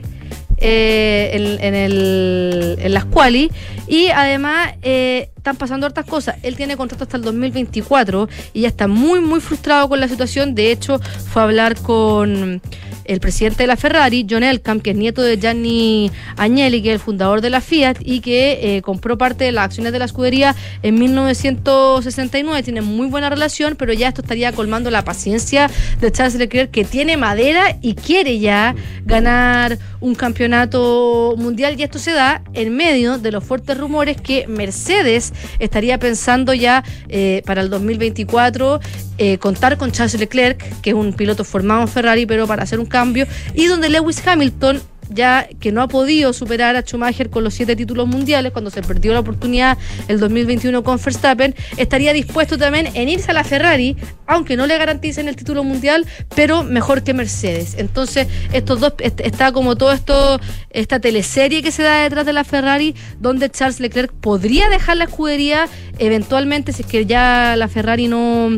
[0.61, 1.30] Eh,
[1.61, 3.50] en, el, en las quali.
[3.88, 6.36] Y además eh, están pasando hartas cosas.
[6.43, 10.55] Él tiene contrato hasta el 2024 y ya está muy, muy frustrado con la situación.
[10.55, 12.61] De hecho, fue a hablar con
[13.05, 16.95] el presidente de la Ferrari, John Elkamp, que es nieto de Gianni Agnelli, que es
[16.95, 20.05] el fundador de la Fiat y que eh, compró parte de las acciones de la
[20.05, 22.62] escudería en 1969.
[22.62, 25.70] Tienen muy buena relación, pero ya esto estaría colmando la paciencia
[26.01, 28.74] de Charles Leclerc, que tiene madera y quiere ya
[29.07, 31.80] ganar un campeonato mundial.
[31.80, 36.85] Y esto se da en medio de los fuertes rumores que Mercedes estaría pensando ya
[37.09, 38.81] eh, para el 2024
[39.18, 42.78] eh, contar con Charles Leclerc, que es un piloto formado en Ferrari, pero para hacer
[42.81, 47.44] un cambio, y donde Lewis Hamilton ya que no ha podido superar a Schumacher con
[47.44, 49.76] los siete títulos mundiales cuando se perdió la oportunidad
[50.08, 53.96] el 2021 con Verstappen, estaría dispuesto también en irse a la Ferrari,
[54.26, 57.74] aunque no le garanticen el título mundial, pero mejor que Mercedes.
[57.78, 60.40] Entonces, estos dos, est- está como todo esto,
[60.70, 65.04] esta teleserie que se da detrás de la Ferrari, donde Charles Leclerc podría dejar la
[65.04, 65.66] escudería
[65.98, 68.50] eventualmente, si es que ya la Ferrari no,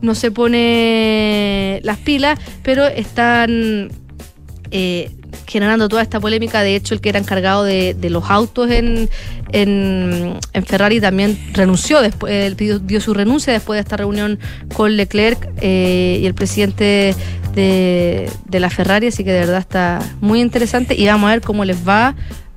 [0.00, 3.90] no se pone las pilas, pero están
[4.70, 5.10] eh,
[5.46, 6.62] generando toda esta polémica.
[6.62, 9.08] De hecho, el que era encargado de, de los autos en,
[9.52, 14.38] en, en Ferrari también renunció, después él pidió, dio su renuncia después de esta reunión
[14.74, 17.14] con Leclerc eh, y el presidente
[17.54, 19.08] de, de la Ferrari.
[19.08, 22.14] Así que de verdad está muy interesante y vamos a ver cómo les va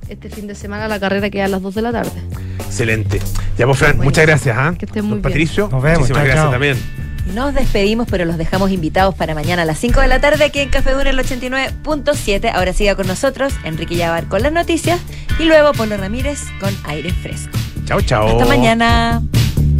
[0.08, 2.10] este fin de semana la carrera que es a las 2 de la tarde.
[2.58, 3.20] Excelente.
[3.56, 4.56] Ya, pues, Fran, muchas gracias.
[4.58, 4.74] ¿ah?
[4.78, 5.32] Que estén muy Don bien.
[5.32, 6.50] Patricio, Nos vemos, muchísimas chao, gracias chao.
[6.52, 7.11] también.
[7.26, 10.60] Nos despedimos, pero los dejamos invitados para mañana a las 5 de la tarde aquí
[10.60, 12.50] en Café Duna el 89.7.
[12.52, 15.00] Ahora siga con nosotros Enrique Yavar con las noticias
[15.38, 17.56] y luego Polo Ramírez con aire fresco.
[17.86, 18.28] Chao, chao.
[18.28, 19.22] Hasta mañana.